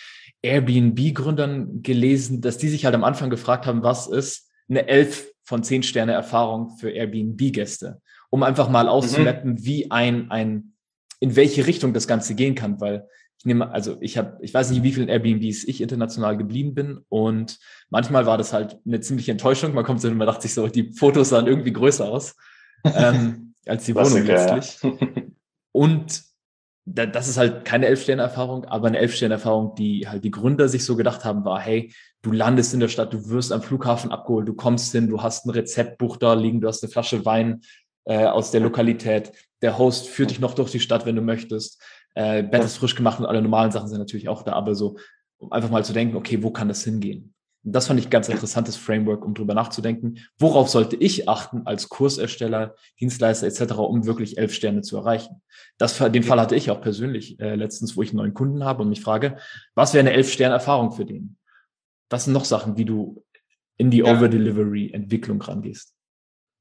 Airbnb-Gründern 0.41 1.81
gelesen, 1.81 2.41
dass 2.41 2.57
die 2.57 2.67
sich 2.67 2.83
halt 2.83 2.93
am 2.93 3.05
Anfang 3.05 3.29
gefragt 3.29 3.65
haben, 3.65 3.83
was 3.83 4.07
ist 4.07 4.51
eine 4.69 4.87
11 4.87 5.31
von 5.45 5.63
10 5.63 5.83
Sterne 5.83 6.11
Erfahrung 6.11 6.77
für 6.77 6.91
Airbnb-Gäste, 6.91 8.01
um 8.29 8.43
einfach 8.43 8.69
mal 8.69 8.89
auszumappen, 8.89 9.51
mhm. 9.51 9.65
wie 9.65 9.91
ein, 9.91 10.29
ein, 10.29 10.74
in 11.25 11.35
welche 11.35 11.65
Richtung 11.65 11.91
das 11.91 12.07
Ganze 12.07 12.35
gehen 12.35 12.53
kann, 12.53 12.79
weil 12.79 13.07
ich 13.39 13.45
nehme, 13.45 13.71
also 13.71 13.97
ich 13.99 14.15
habe, 14.19 14.37
ich 14.41 14.53
weiß 14.53 14.69
nicht, 14.69 14.83
wie 14.83 14.91
vielen 14.91 15.09
Airbnbs 15.09 15.63
ich 15.63 15.81
international 15.81 16.37
geblieben 16.37 16.75
bin 16.75 16.99
und 17.09 17.57
manchmal 17.89 18.27
war 18.27 18.37
das 18.37 18.53
halt 18.53 18.77
eine 18.85 18.99
ziemliche 18.99 19.31
Enttäuschung. 19.31 19.73
Man 19.73 19.83
kommt 19.83 20.01
so 20.01 20.07
und 20.07 20.17
man 20.17 20.27
dachte 20.27 20.43
sich 20.43 20.53
so, 20.53 20.67
die 20.67 20.93
Fotos 20.93 21.29
sahen 21.29 21.47
irgendwie 21.47 21.73
größer 21.73 22.07
aus 22.07 22.35
ähm, 22.83 23.55
als 23.65 23.85
die 23.85 23.95
Wohnung 23.95 24.23
letztlich. 24.23 24.77
Ja. 24.83 24.91
Und 25.71 26.23
das 26.85 27.27
ist 27.27 27.37
halt 27.37 27.65
keine 27.65 27.87
Elf-Sterne-Erfahrung, 27.87 28.65
aber 28.65 28.87
eine 28.87 28.99
Elf-Sterne-Erfahrung, 28.99 29.73
die 29.73 30.07
halt 30.07 30.23
die 30.23 30.29
Gründer 30.29 30.69
sich 30.69 30.85
so 30.85 30.95
gedacht 30.95 31.25
haben, 31.25 31.43
war, 31.43 31.59
hey, 31.59 31.91
du 32.21 32.31
landest 32.31 32.75
in 32.75 32.79
der 32.79 32.89
Stadt, 32.89 33.11
du 33.11 33.29
wirst 33.29 33.51
am 33.51 33.63
Flughafen 33.63 34.11
abgeholt, 34.11 34.47
du 34.47 34.53
kommst 34.53 34.91
hin, 34.91 35.09
du 35.09 35.23
hast 35.23 35.47
ein 35.47 35.49
Rezeptbuch 35.49 36.17
da 36.17 36.35
liegen, 36.35 36.61
du 36.61 36.67
hast 36.67 36.83
eine 36.83 36.91
Flasche 36.91 37.25
Wein 37.25 37.61
äh, 38.05 38.25
aus 38.25 38.51
der 38.51 38.61
Lokalität, 38.61 39.31
der 39.61 39.77
Host 39.77 40.07
führt 40.07 40.31
dich 40.31 40.39
noch 40.39 40.53
durch 40.53 40.71
die 40.71 40.79
Stadt, 40.79 41.05
wenn 41.05 41.15
du 41.15 41.21
möchtest, 41.21 41.81
äh, 42.15 42.43
Bett 42.43 42.63
ist 42.63 42.77
frisch 42.77 42.95
gemacht 42.95 43.19
und 43.19 43.25
alle 43.25 43.41
normalen 43.41 43.71
Sachen 43.71 43.87
sind 43.87 43.99
natürlich 43.99 44.29
auch 44.29 44.43
da, 44.43 44.53
aber 44.53 44.73
so, 44.73 44.97
um 45.37 45.51
einfach 45.51 45.69
mal 45.69 45.83
zu 45.83 45.93
denken, 45.93 46.15
okay, 46.15 46.41
wo 46.41 46.51
kann 46.51 46.67
das 46.67 46.83
hingehen? 46.83 47.33
Und 47.65 47.73
das 47.73 47.87
fand 47.87 47.99
ich 47.99 48.11
ganz 48.11 48.29
interessantes 48.29 48.77
Framework, 48.77 49.25
um 49.25 49.33
drüber 49.33 49.55
nachzudenken. 49.55 50.19
Worauf 50.37 50.69
sollte 50.69 50.95
ich 50.95 51.27
achten 51.27 51.63
als 51.65 51.89
Kursersteller, 51.89 52.75
Dienstleister 52.99 53.47
etc., 53.47 53.73
um 53.73 54.05
wirklich 54.05 54.37
elf 54.37 54.53
Sterne 54.53 54.81
zu 54.81 54.97
erreichen? 54.97 55.41
Das, 55.79 55.97
den 55.97 56.21
Fall 56.21 56.39
hatte 56.39 56.55
ich 56.55 56.69
auch 56.69 56.79
persönlich 56.79 57.39
äh, 57.39 57.55
letztens, 57.55 57.97
wo 57.97 58.03
ich 58.03 58.11
einen 58.11 58.17
neuen 58.17 58.35
Kunden 58.35 58.63
habe 58.63 58.83
und 58.83 58.89
mich 58.89 59.01
frage, 59.01 59.37
was 59.73 59.93
wäre 59.95 60.07
eine 60.07 60.15
elf 60.15 60.31
Sterne 60.31 60.53
Erfahrung 60.53 60.91
für 60.91 61.05
den? 61.05 61.37
Was 62.11 62.25
sind 62.25 62.33
noch 62.33 62.45
Sachen, 62.45 62.77
wie 62.77 62.85
du 62.85 63.25
in 63.77 63.89
die 63.89 63.97
ja. 63.97 64.13
Over-Delivery-Entwicklung 64.13 65.41
rangehst? 65.41 65.95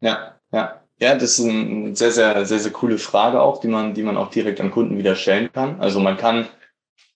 Ja, 0.01 0.41
ja. 0.53 0.84
Ja, 1.01 1.15
das 1.15 1.39
ist 1.39 1.47
eine 1.47 1.95
sehr, 1.97 2.13
sehr, 2.13 2.47
sehr, 2.47 2.59
sehr 2.59 2.73
coole 2.73 2.99
Frage 2.99 3.41
auch, 3.41 3.61
die 3.61 3.69
man, 3.69 3.95
die 3.95 4.03
man 4.03 4.17
auch 4.17 4.31
direkt 4.31 4.61
an 4.61 4.71
Kunden 4.71 4.97
wieder 4.97 5.17
stellen 5.17 5.51
kann. 5.53 5.81
Also 5.81 6.01
man 6.01 6.17
kann 6.17 6.49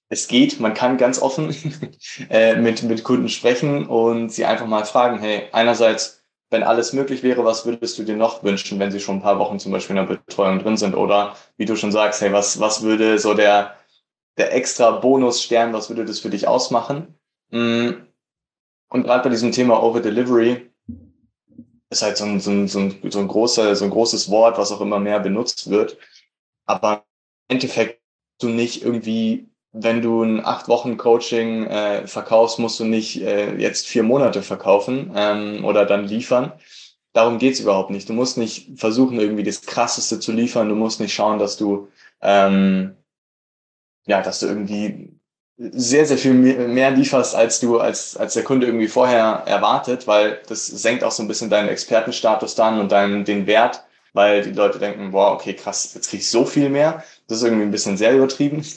es 0.08 0.26
geht, 0.26 0.58
man 0.60 0.74
kann 0.74 0.96
ganz 0.96 1.20
offen 1.20 1.54
äh, 2.30 2.56
mit, 2.56 2.82
mit 2.82 3.04
Kunden 3.04 3.28
sprechen 3.28 3.86
und 3.86 4.30
sie 4.30 4.44
einfach 4.44 4.66
mal 4.66 4.84
fragen, 4.84 5.18
hey, 5.18 5.48
einerseits, 5.52 6.22
wenn 6.50 6.62
alles 6.62 6.94
möglich 6.94 7.22
wäre, 7.22 7.44
was 7.44 7.66
würdest 7.66 7.98
du 7.98 8.04
dir 8.04 8.16
noch 8.16 8.42
wünschen, 8.42 8.78
wenn 8.78 8.90
sie 8.90 9.00
schon 9.00 9.16
ein 9.16 9.22
paar 9.22 9.38
Wochen 9.38 9.58
zum 9.58 9.70
Beispiel 9.70 9.96
in 9.96 10.06
der 10.06 10.14
Betreuung 10.14 10.58
drin 10.60 10.78
sind? 10.78 10.94
Oder 10.94 11.36
wie 11.58 11.66
du 11.66 11.76
schon 11.76 11.92
sagst, 11.92 12.22
hey, 12.22 12.32
was, 12.32 12.58
was 12.58 12.82
würde 12.82 13.18
so 13.18 13.34
der, 13.34 13.74
der 14.38 14.54
extra 14.54 14.92
Bonusstern, 14.92 15.74
was 15.74 15.90
würde 15.90 16.06
das 16.06 16.20
für 16.20 16.30
dich 16.30 16.48
ausmachen? 16.48 17.14
Mm. 17.50 17.90
Und 18.90 19.02
gerade 19.02 19.24
bei 19.24 19.28
diesem 19.28 19.52
Thema 19.52 19.82
Over 19.82 20.00
Delivery 20.00 20.67
ist 21.90 22.02
halt 22.02 22.16
so 22.16 22.24
ein, 22.24 22.40
so, 22.40 22.50
ein, 22.50 22.68
so, 22.68 22.80
ein, 22.80 23.00
so, 23.10 23.18
ein 23.18 23.28
großer, 23.28 23.74
so 23.76 23.84
ein 23.84 23.90
großes 23.90 24.30
Wort, 24.30 24.58
was 24.58 24.72
auch 24.72 24.80
immer 24.80 25.00
mehr 25.00 25.20
benutzt 25.20 25.70
wird. 25.70 25.98
Aber 26.66 27.04
im 27.48 27.56
Endeffekt 27.56 28.00
du 28.40 28.48
nicht 28.48 28.82
irgendwie 28.82 29.48
wenn 29.72 30.02
du 30.02 30.22
ein 30.22 30.44
acht 30.44 30.68
Wochen 30.68 30.96
Coaching 30.96 31.66
äh, 31.66 32.06
verkaufst, 32.06 32.58
musst 32.58 32.80
du 32.80 32.84
nicht 32.84 33.20
äh, 33.20 33.56
jetzt 33.56 33.86
vier 33.86 34.02
Monate 34.02 34.42
verkaufen 34.42 35.12
ähm, 35.14 35.64
oder 35.64 35.84
dann 35.84 36.06
liefern. 36.06 36.52
Darum 37.12 37.38
geht's 37.38 37.60
überhaupt 37.60 37.90
nicht. 37.90 38.08
Du 38.08 38.12
musst 38.12 38.38
nicht 38.38 38.78
versuchen, 38.78 39.20
irgendwie 39.20 39.42
das 39.42 39.62
Krasseste 39.62 40.20
zu 40.20 40.32
liefern. 40.32 40.68
Du 40.68 40.74
musst 40.74 41.00
nicht 41.00 41.14
schauen, 41.14 41.38
dass 41.38 41.56
du 41.56 41.88
ähm, 42.22 42.96
ja, 44.06 44.22
dass 44.22 44.40
du 44.40 44.46
irgendwie 44.46 45.17
sehr, 45.58 46.06
sehr 46.06 46.18
viel 46.18 46.34
mehr 46.34 46.92
lieferst, 46.92 47.34
als 47.34 47.58
du, 47.58 47.80
als, 47.80 48.16
als 48.16 48.34
der 48.34 48.44
Kunde 48.44 48.66
irgendwie 48.66 48.86
vorher 48.86 49.42
erwartet, 49.44 50.06
weil 50.06 50.40
das 50.46 50.66
senkt 50.66 51.02
auch 51.02 51.10
so 51.10 51.22
ein 51.22 51.28
bisschen 51.28 51.50
deinen 51.50 51.68
Expertenstatus 51.68 52.54
dann 52.54 52.78
und 52.78 52.92
deinen, 52.92 53.24
den 53.24 53.48
Wert, 53.48 53.82
weil 54.12 54.42
die 54.42 54.52
Leute 54.52 54.78
denken, 54.78 55.10
boah, 55.10 55.32
okay, 55.32 55.54
krass, 55.54 55.92
jetzt 55.94 56.10
krieg 56.10 56.20
ich 56.20 56.30
so 56.30 56.44
viel 56.44 56.68
mehr. 56.68 57.02
Das 57.26 57.38
ist 57.38 57.44
irgendwie 57.44 57.64
ein 57.64 57.72
bisschen 57.72 57.96
sehr 57.96 58.14
übertrieben. 58.14 58.64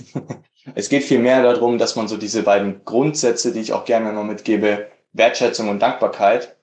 Es 0.75 0.89
geht 0.89 1.03
vielmehr 1.03 1.41
darum, 1.41 1.79
dass 1.79 1.95
man 1.95 2.07
so 2.07 2.17
diese 2.17 2.43
beiden 2.43 2.85
Grundsätze, 2.85 3.51
die 3.51 3.61
ich 3.61 3.73
auch 3.73 3.83
gerne 3.83 4.13
noch 4.13 4.23
mitgebe, 4.23 4.89
Wertschätzung 5.11 5.69
und 5.69 5.81
Dankbarkeit, 5.81 6.55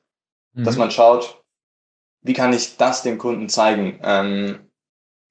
mhm. 0.52 0.62
dass 0.62 0.76
man 0.76 0.92
schaut, 0.92 1.42
wie 2.22 2.32
kann 2.32 2.52
ich 2.52 2.76
das 2.76 3.02
dem 3.02 3.18
Kunden 3.18 3.48
zeigen? 3.48 3.98
Ähm, 4.04 4.70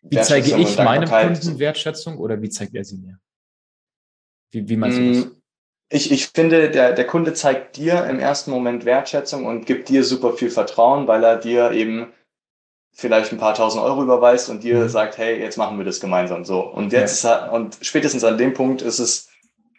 wie 0.02 0.20
zeige 0.20 0.58
ich 0.58 0.78
meinem 0.78 1.10
Kunden 1.10 1.60
Wertschätzung 1.60 2.18
oder 2.18 2.42
wie 2.42 2.50
zeigt 2.50 2.76
er 2.76 2.84
sie 2.84 2.98
mir? 2.98 3.20
Wie, 4.52 4.68
wie 4.68 4.78
meinst 4.78 4.98
du 4.98 5.14
das? 5.14 5.26
Mm, 5.26 5.32
ich, 5.90 6.12
ich 6.12 6.28
finde, 6.28 6.70
der, 6.70 6.94
der 6.94 7.08
Kunde 7.08 7.34
zeigt 7.34 7.78
dir 7.78 8.06
im 8.06 8.20
ersten 8.20 8.52
Moment 8.52 8.86
Wertschätzung 8.86 9.46
und 9.46 9.66
gibt 9.66 9.90
dir 9.90 10.04
super 10.04 10.34
viel 10.34 10.50
Vertrauen, 10.50 11.08
weil 11.08 11.24
er 11.24 11.38
dir 11.38 11.72
eben 11.72 12.12
vielleicht 12.92 13.32
ein 13.32 13.38
paar 13.38 13.54
tausend 13.54 13.84
Euro 13.84 14.02
überweist 14.02 14.50
und 14.50 14.64
dir 14.64 14.80
mhm. 14.80 14.90
sagt, 14.90 15.18
hey, 15.18 15.40
jetzt 15.40 15.58
machen 15.58 15.78
wir 15.78 15.86
das 15.86 16.00
gemeinsam 16.00 16.44
so. 16.44 16.62
Und 16.62 16.92
jetzt 16.92 17.24
ja. 17.24 17.50
und 17.52 17.78
spätestens 17.82 18.24
an 18.24 18.38
dem 18.38 18.54
Punkt 18.54 18.82
ist 18.82 19.00
es, 19.00 19.30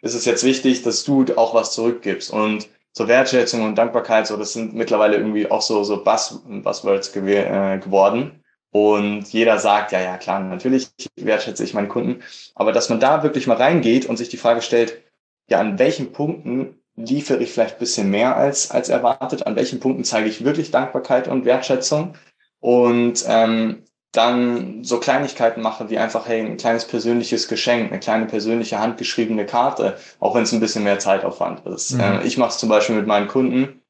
ist 0.01 0.13
es 0.13 0.25
jetzt 0.25 0.43
wichtig, 0.43 0.83
dass 0.83 1.03
du 1.03 1.25
auch 1.35 1.53
was 1.53 1.73
zurückgibst. 1.73 2.31
Und 2.31 2.69
so 2.93 3.07
Wertschätzung 3.07 3.63
und 3.63 3.77
Dankbarkeit, 3.77 4.25
so 4.25 4.37
das 4.37 4.53
sind 4.53 4.73
mittlerweile 4.73 5.17
irgendwie 5.17 5.51
auch 5.51 5.61
so, 5.61 5.83
so 5.83 6.03
Buzz, 6.03 6.39
Buzzwords 6.47 7.11
gew 7.11 7.27
äh, 7.27 7.77
geworden. 7.77 8.43
Und 8.71 9.27
jeder 9.33 9.57
sagt, 9.57 9.91
ja, 9.91 9.99
ja, 9.99 10.17
klar, 10.17 10.39
natürlich 10.39 10.89
wertschätze 11.15 11.63
ich 11.63 11.73
meinen 11.73 11.89
Kunden. 11.89 12.21
Aber 12.55 12.71
dass 12.71 12.89
man 12.89 12.99
da 12.99 13.23
wirklich 13.23 13.47
mal 13.47 13.57
reingeht 13.57 14.05
und 14.05 14.17
sich 14.17 14.29
die 14.29 14.37
Frage 14.37 14.61
stellt, 14.61 15.01
ja, 15.49 15.59
an 15.59 15.79
welchen 15.79 16.11
Punkten 16.11 16.75
liefere 16.95 17.41
ich 17.41 17.51
vielleicht 17.51 17.79
bisschen 17.79 18.11
mehr 18.11 18.35
als, 18.35 18.69
als 18.69 18.89
erwartet? 18.89 19.47
An 19.47 19.55
welchen 19.55 19.79
Punkten 19.79 20.03
zeige 20.03 20.29
ich 20.29 20.43
wirklich 20.43 20.69
Dankbarkeit 20.69 21.27
und 21.27 21.45
Wertschätzung? 21.45 22.13
und 22.59 23.23
ähm, 23.27 23.83
dann 24.11 24.83
so 24.83 24.99
Kleinigkeiten 24.99 25.61
mache, 25.61 25.89
wie 25.89 25.99
einfach, 25.99 26.27
hey, 26.27 26.41
ein 26.41 26.57
kleines 26.57 26.85
persönliches 26.85 27.47
Geschenk, 27.47 27.91
eine 27.91 27.99
kleine 27.99 28.25
persönliche 28.25 28.79
handgeschriebene 28.79 29.45
Karte, 29.45 29.97
auch 30.19 30.33
wenn 30.33 30.43
es 30.43 30.51
ein 30.51 30.59
bisschen 30.59 30.83
mehr 30.83 30.99
Zeitaufwand 30.99 31.65
ist. 31.67 31.91
Mhm. 31.91 31.99
Äh, 31.99 32.23
ich 32.23 32.37
mache 32.37 32.49
es 32.49 32.57
zum 32.57 32.69
Beispiel 32.69 32.95
mit 32.95 33.07
meinen 33.07 33.27
Kunden. 33.27 33.81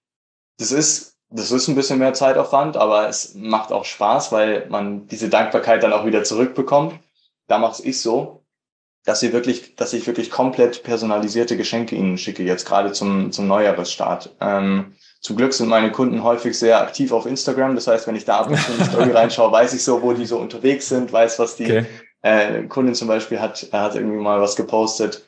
Das 0.58 0.72
ist, 0.72 1.09
das 1.32 1.52
ist 1.52 1.68
ein 1.68 1.76
bisschen 1.76 2.00
mehr 2.00 2.14
Zeitaufwand, 2.14 2.76
aber 2.76 3.08
es 3.08 3.36
macht 3.36 3.72
auch 3.72 3.86
Spaß, 3.86 4.32
weil 4.32 4.68
man 4.70 5.08
diese 5.08 5.30
Dankbarkeit 5.30 5.84
dann 5.84 5.94
auch 5.94 6.06
wieder 6.06 6.24
zurückbekommt. 6.24 6.96
Da 7.48 7.60
mache 7.60 7.84
ich 7.84 8.02
so, 8.02 8.44
dass 9.06 9.20
sie 9.20 9.32
wirklich, 9.32 9.76
dass 9.76 9.94
ich 9.94 10.08
wirklich 10.08 10.32
komplett 10.32 10.84
personalisierte 10.84 11.56
Geschenke 11.56 11.96
ihnen 11.96 12.18
schicke, 12.18 12.44
jetzt 12.44 12.66
gerade 12.66 12.92
zum, 12.92 13.32
zum 13.32 13.48
Neujahresstart. 13.48 14.36
Ähm, 14.42 14.96
zum 15.22 15.36
Glück 15.36 15.54
sind 15.54 15.68
meine 15.68 15.92
Kunden 15.92 16.24
häufig 16.24 16.58
sehr 16.58 16.82
aktiv 16.82 17.12
auf 17.12 17.26
Instagram. 17.26 17.76
Das 17.76 17.88
heißt, 17.88 18.08
wenn 18.08 18.16
ich 18.16 18.26
da 18.26 18.40
ab 18.40 18.50
und 18.50 18.58
zu 18.58 18.72
in 18.72 18.78
die 18.80 18.86
Story 18.86 19.12
reinschaue, 19.14 19.52
weiß 19.52 19.74
ich 19.74 19.84
so, 19.84 20.02
wo 20.02 20.14
die 20.14 20.26
so 20.26 20.38
unterwegs 20.38 20.90
sind, 20.90 21.12
weiß, 21.12 21.40
was 21.40 21.56
die 21.56 21.66
okay. 21.66 21.86
äh, 22.22 22.64
Kundin 22.64 22.96
zum 22.96 23.08
Beispiel 23.08 23.40
hat, 23.40 23.68
er 23.72 23.82
hat 23.82 23.96
irgendwie 23.96 24.18
mal 24.18 24.42
was 24.42 24.56
gepostet. 24.56 25.28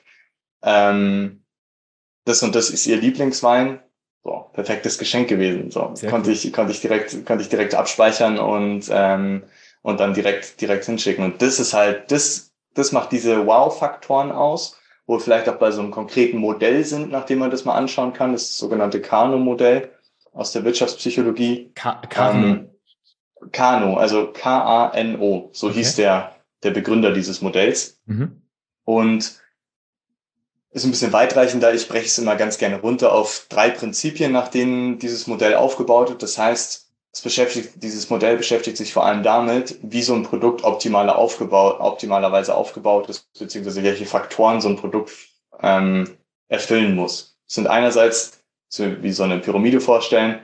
Ähm, 0.64 1.44
das 2.26 2.42
und 2.44 2.56
das 2.56 2.70
ist 2.70 2.88
ihr 2.88 2.98
Lieblingswein. 2.98 3.82
So, 4.24 4.50
perfektes 4.54 4.98
Geschenk 4.98 5.30
gewesen. 5.30 5.72
So, 5.72 5.92
sehr 5.94 6.10
konnte 6.10 6.32
ich, 6.32 6.54
konnte 6.54 6.72
ich 6.72 6.82
direkt, 6.82 7.26
konnte 7.26 7.44
ich 7.44 7.50
direkt 7.50 7.74
abspeichern 7.74 8.38
und, 8.38 8.90
ähm, 8.92 9.44
und 9.82 10.00
dann 10.00 10.14
direkt, 10.14 10.62
direkt 10.62 10.86
hinschicken. 10.86 11.24
Und 11.24 11.42
das 11.42 11.60
ist 11.60 11.74
halt, 11.74 12.12
das, 12.12 12.52
das 12.76 12.92
macht 12.92 13.12
diese 13.12 13.48
Wow-Faktoren 13.48 14.32
aus 14.32 14.78
wo 15.12 15.18
wir 15.18 15.20
vielleicht 15.20 15.50
auch 15.50 15.58
bei 15.58 15.72
so 15.72 15.82
einem 15.82 15.92
konkreten 15.92 16.38
Modell 16.38 16.86
sind, 16.86 17.12
nachdem 17.12 17.40
man 17.40 17.52
das 17.52 17.66
mal 17.66 17.76
anschauen 17.76 18.14
kann, 18.14 18.32
das, 18.32 18.58
sogenannte 18.58 19.02
Kano-Modell 19.02 19.92
aus 20.32 20.54
der 20.54 20.64
Wirtschaftspsychologie. 20.64 21.72
Ka 21.76 22.02
Kano. 22.10 22.48
Ähm, 22.48 22.70
Kano, 23.52 23.98
also 23.98 24.32
K-A-N-O, 24.32 25.50
so 25.52 25.68
okay. 25.68 25.78
hieß 25.78 25.96
der, 25.98 26.36
der 26.64 26.72
Begründer 26.72 27.12
dieses 27.12 27.42
Modells. 27.42 28.00
Mhm. 28.06 28.42
Und 28.86 29.41
ist 30.72 30.86
ein 30.86 30.92
bisschen 30.92 31.14
weitreichender. 31.14 31.74
Ich 31.74 31.88
breche 31.88 32.06
es 32.06 32.18
immer 32.18 32.36
ganz 32.36 32.58
gerne 32.58 32.80
runter 32.80 33.14
auf 33.14 33.46
drei 33.50 33.70
Prinzipien, 33.70 34.32
nach 34.32 34.48
denen 34.48 35.00
dieses 35.00 35.28
Modell 35.28 35.56
aufgebaut 35.56 36.10
wird. 36.10 36.24
Das 36.24 36.38
heißt, 36.38 36.88
es 37.14 37.22
beschäftigt, 37.22 37.84
dieses 37.84 38.10
Modell 38.10 38.38
beschäftigt 38.38 38.78
sich 38.78 38.94
vor 38.94 39.06
allem 39.06 39.22
damit, 39.22 39.78
wie 39.82 40.02
so 40.02 40.14
ein 40.14 40.24
Produkt 40.24 40.64
optimaler 40.64 41.18
aufgebaut, 41.18 41.78
optimalerweise 41.80 42.56
aufgebaut 42.56 43.10
ist, 43.10 43.28
beziehungsweise 43.38 43.84
welche 43.84 44.06
Faktoren 44.06 44.62
so 44.62 44.70
ein 44.70 44.78
Produkt 44.78 45.12
ähm, 45.62 46.18
erfüllen 46.48 46.96
muss. 46.96 47.38
Es 47.48 47.56
sind 47.56 47.68
einerseits, 47.68 48.42
so 48.70 49.04
wie 49.04 49.12
so 49.12 49.24
eine 49.24 49.40
Pyramide 49.40 49.82
vorstellen, 49.82 50.40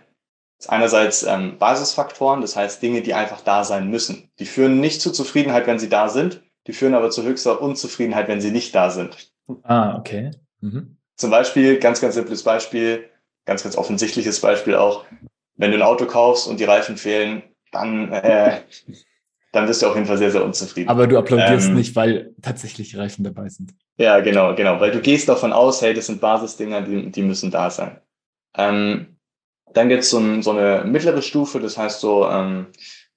ist 0.59 0.69
einerseits 0.69 1.23
ähm, 1.23 1.57
Basisfaktoren, 1.57 2.41
das 2.41 2.57
heißt 2.57 2.81
Dinge, 2.81 3.01
die 3.01 3.13
einfach 3.13 3.41
da 3.41 3.63
sein 3.63 3.89
müssen. 3.89 4.29
Die 4.39 4.45
führen 4.45 4.81
nicht 4.81 5.01
zu 5.01 5.11
Zufriedenheit, 5.11 5.67
wenn 5.67 5.79
sie 5.79 5.89
da 5.89 6.09
sind, 6.09 6.41
die 6.65 6.73
führen 6.73 6.95
aber 6.95 7.11
zu 7.11 7.23
höchster 7.23 7.61
Unzufriedenheit, 7.61 8.27
wenn 8.27 8.41
sie 8.41 8.51
nicht 8.51 8.75
da 8.75 8.89
sind. 8.89 9.31
Ah, 9.63 9.97
okay. 9.97 10.31
Mhm. 10.61 10.97
Zum 11.15 11.31
Beispiel, 11.31 11.79
ganz, 11.79 12.01
ganz 12.01 12.15
simples 12.15 12.43
Beispiel, 12.43 13.09
ganz, 13.45 13.63
ganz 13.63 13.77
offensichtliches 13.77 14.39
Beispiel 14.39 14.75
auch, 14.75 15.05
wenn 15.55 15.71
du 15.71 15.77
ein 15.77 15.83
Auto 15.83 16.05
kaufst 16.05 16.47
und 16.47 16.59
die 16.59 16.65
Reifen 16.65 16.97
fehlen, 16.97 17.43
dann, 17.71 18.11
äh, 18.11 18.61
dann 19.51 19.65
bist 19.65 19.81
du 19.81 19.87
auf 19.87 19.95
jeden 19.95 20.07
Fall 20.07 20.17
sehr, 20.17 20.31
sehr 20.31 20.43
unzufrieden. 20.43 20.89
Aber 20.89 21.07
du 21.07 21.17
applaudierst 21.17 21.69
ähm, 21.69 21.75
nicht, 21.75 21.95
weil 21.95 22.35
tatsächlich 22.41 22.95
Reifen 22.97 23.23
dabei 23.23 23.49
sind. 23.49 23.73
Ja, 23.97 24.19
genau, 24.19 24.53
genau. 24.55 24.79
Weil 24.79 24.91
du 24.91 25.01
gehst 25.01 25.27
davon 25.27 25.53
aus, 25.53 25.81
hey, 25.81 25.93
das 25.93 26.05
sind 26.05 26.21
Basisdinger, 26.21 26.81
die, 26.81 27.11
die 27.11 27.23
müssen 27.23 27.49
da 27.49 27.69
sein. 27.69 27.99
Ähm, 28.55 29.17
dann 29.73 29.89
gibt's 29.89 30.09
so, 30.09 30.19
ein, 30.19 30.43
so 30.43 30.51
eine 30.51 30.83
mittlere 30.85 31.21
Stufe, 31.21 31.59
das 31.59 31.77
heißt 31.77 31.99
so 31.99 32.27
ähm, 32.29 32.67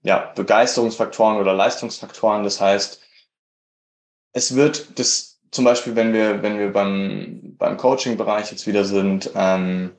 ja, 0.02 0.32
Begeisterungsfaktoren 0.34 1.38
oder 1.38 1.54
Leistungsfaktoren. 1.54 2.42
Das 2.44 2.60
heißt, 2.60 3.00
es 4.32 4.54
wird 4.54 4.98
das 4.98 5.29
zum 5.50 5.64
Beispiel, 5.64 5.96
wenn 5.96 6.12
wir, 6.12 6.42
wenn 6.42 6.58
wir 6.58 6.72
beim, 6.72 7.56
beim 7.58 7.76
Coaching-Bereich 7.76 8.50
jetzt 8.50 8.66
wieder 8.66 8.84
sind, 8.84 9.30
ähm, 9.34 9.90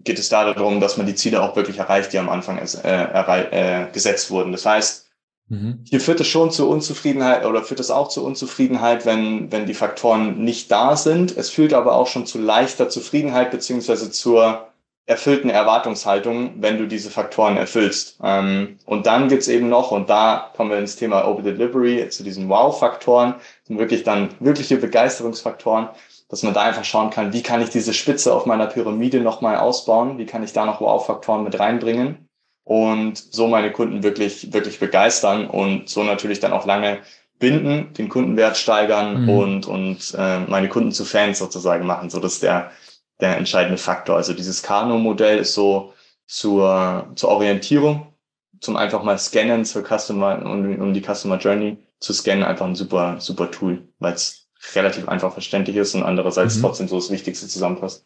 geht 0.00 0.18
es 0.18 0.28
da 0.28 0.52
darum, 0.52 0.80
dass 0.80 0.96
man 0.96 1.06
die 1.06 1.16
Ziele 1.16 1.42
auch 1.42 1.56
wirklich 1.56 1.78
erreicht, 1.78 2.12
die 2.12 2.18
am 2.18 2.28
Anfang 2.28 2.58
äh, 2.58 3.82
äh, 3.82 3.90
gesetzt 3.92 4.30
wurden. 4.30 4.52
Das 4.52 4.64
heißt, 4.64 5.10
mhm. 5.48 5.80
hier 5.84 6.00
führt 6.00 6.20
es 6.20 6.28
schon 6.28 6.52
zu 6.52 6.68
Unzufriedenheit 6.68 7.44
oder 7.44 7.64
führt 7.64 7.80
es 7.80 7.90
auch 7.90 8.08
zu 8.08 8.24
Unzufriedenheit, 8.24 9.04
wenn, 9.04 9.50
wenn 9.50 9.66
die 9.66 9.74
Faktoren 9.74 10.44
nicht 10.44 10.70
da 10.70 10.96
sind. 10.96 11.36
Es 11.36 11.50
führt 11.50 11.74
aber 11.74 11.94
auch 11.94 12.06
schon 12.06 12.26
zu 12.26 12.38
leichter 12.38 12.88
Zufriedenheit 12.88 13.50
beziehungsweise 13.50 14.12
zur 14.12 14.68
erfüllten 15.06 15.50
Erwartungshaltung, 15.50 16.54
wenn 16.56 16.78
du 16.78 16.86
diese 16.86 17.10
Faktoren 17.10 17.56
erfüllst. 17.56 18.18
Ähm, 18.22 18.78
und 18.84 19.06
dann 19.06 19.28
gibt's 19.28 19.46
eben 19.46 19.68
noch, 19.68 19.92
und 19.92 20.10
da 20.10 20.50
kommen 20.56 20.70
wir 20.70 20.78
ins 20.78 20.96
Thema 20.96 21.26
Open 21.26 21.44
Delivery, 21.44 22.08
zu 22.10 22.24
diesen 22.24 22.48
Wow-Faktoren, 22.48 23.36
wirklich 23.68 24.02
dann 24.02 24.30
wirkliche 24.40 24.76
Begeisterungsfaktoren, 24.76 25.88
dass 26.28 26.42
man 26.42 26.54
da 26.54 26.62
einfach 26.62 26.84
schauen 26.84 27.10
kann, 27.10 27.32
wie 27.32 27.42
kann 27.42 27.62
ich 27.62 27.70
diese 27.70 27.94
Spitze 27.94 28.34
auf 28.34 28.46
meiner 28.46 28.66
Pyramide 28.66 29.20
nochmal 29.20 29.56
ausbauen, 29.56 30.18
wie 30.18 30.26
kann 30.26 30.42
ich 30.42 30.52
da 30.52 30.66
noch 30.66 30.80
Wow-Faktoren 30.80 31.44
mit 31.44 31.58
reinbringen 31.58 32.28
und 32.64 33.16
so 33.16 33.46
meine 33.46 33.70
Kunden 33.70 34.02
wirklich, 34.02 34.52
wirklich 34.52 34.80
begeistern 34.80 35.46
und 35.46 35.88
so 35.88 36.02
natürlich 36.02 36.40
dann 36.40 36.52
auch 36.52 36.66
lange 36.66 36.98
binden, 37.38 37.92
den 37.94 38.08
Kundenwert 38.08 38.56
steigern 38.56 39.22
mhm. 39.22 39.28
und, 39.28 39.66
und 39.66 40.14
äh, 40.18 40.40
meine 40.40 40.68
Kunden 40.68 40.90
zu 40.90 41.04
Fans 41.04 41.38
sozusagen 41.38 41.86
machen. 41.86 42.10
So 42.10 42.18
dass 42.18 42.40
der, 42.40 42.72
der 43.20 43.36
entscheidende 43.36 43.78
Faktor. 43.78 44.16
Also 44.16 44.32
dieses 44.32 44.62
Kano-Modell 44.62 45.38
ist 45.38 45.54
so 45.54 45.92
zur, 46.26 47.10
zur 47.14 47.30
Orientierung, 47.30 48.14
zum 48.60 48.76
einfach 48.76 49.02
mal 49.02 49.18
scannen 49.18 49.64
zur 49.64 49.82
Customer, 49.82 50.44
um, 50.44 50.80
um 50.80 50.94
die 50.94 51.02
Customer 51.02 51.38
Journey 51.38 51.78
zu 52.00 52.12
scannen, 52.12 52.44
einfach 52.44 52.66
ein 52.66 52.74
super, 52.74 53.20
super 53.20 53.50
Tool, 53.50 53.88
weil 53.98 54.14
es 54.14 54.48
relativ 54.74 55.08
einfach 55.08 55.32
verständlich 55.32 55.76
ist 55.76 55.94
und 55.94 56.02
andererseits 56.02 56.56
mhm. 56.56 56.62
trotzdem 56.62 56.88
so 56.88 56.96
das 56.96 57.10
Wichtigste 57.10 57.46
zusammenfasst. 57.46 58.04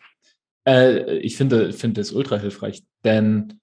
Äh, 0.66 1.16
ich 1.18 1.36
finde, 1.36 1.72
finde 1.72 2.00
es 2.00 2.12
ultra 2.12 2.36
hilfreich, 2.36 2.82
denn 3.04 3.60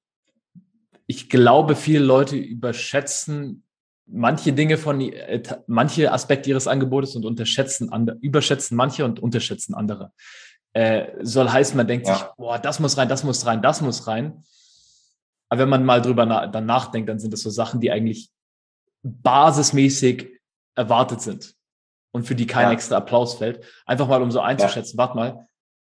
ich 1.06 1.30
glaube, 1.30 1.76
viele 1.76 2.00
Leute 2.00 2.36
überschätzen 2.36 3.64
manche 4.08 4.54
Dinge 4.54 4.78
von, 4.78 5.02
äh, 5.02 5.44
manche 5.68 6.12
Aspekte 6.12 6.50
ihres 6.50 6.68
Angebotes 6.68 7.16
und 7.16 7.26
unterschätzen 7.26 7.92
andere, 7.92 8.18
überschätzen 8.22 8.76
manche 8.78 9.06
und 9.06 9.20
unterschätzen 9.20 9.74
andere. 9.74 10.12
Äh, 10.78 11.26
soll 11.26 11.50
heißen, 11.50 11.76
man 11.76 11.88
denkt 11.88 12.08
ja. 12.08 12.14
sich, 12.14 12.26
boah, 12.38 12.60
das 12.60 12.80
muss 12.80 12.98
rein, 12.98 13.10
das 13.10 13.24
muss 13.24 13.48
rein, 13.48 13.64
das 13.64 13.82
muss 13.82 14.06
rein. 14.06 14.44
Aber 15.50 15.62
wenn 15.62 15.70
man 15.70 15.84
mal 15.84 16.04
drüber 16.04 16.28
na 16.28 16.46
dann 16.46 16.68
nachdenkt, 16.68 17.10
dann 17.10 17.18
sind 17.18 17.34
das 17.34 17.42
so 17.42 17.50
Sachen, 17.50 17.82
die 17.82 17.90
eigentlich 17.90 18.30
basismäßig 19.02 20.30
erwartet 20.76 21.22
sind 21.22 21.56
und 22.12 22.28
für 22.28 22.36
die 22.36 22.46
kein 22.46 22.68
ja. 22.68 22.74
extra 22.74 22.98
Applaus 22.98 23.34
fällt. 23.40 23.66
Einfach 23.88 24.08
mal, 24.08 24.22
um 24.22 24.30
so 24.30 24.40
einzuschätzen, 24.40 24.98
ja. 24.98 25.04
warte 25.04 25.16
mal, 25.16 25.48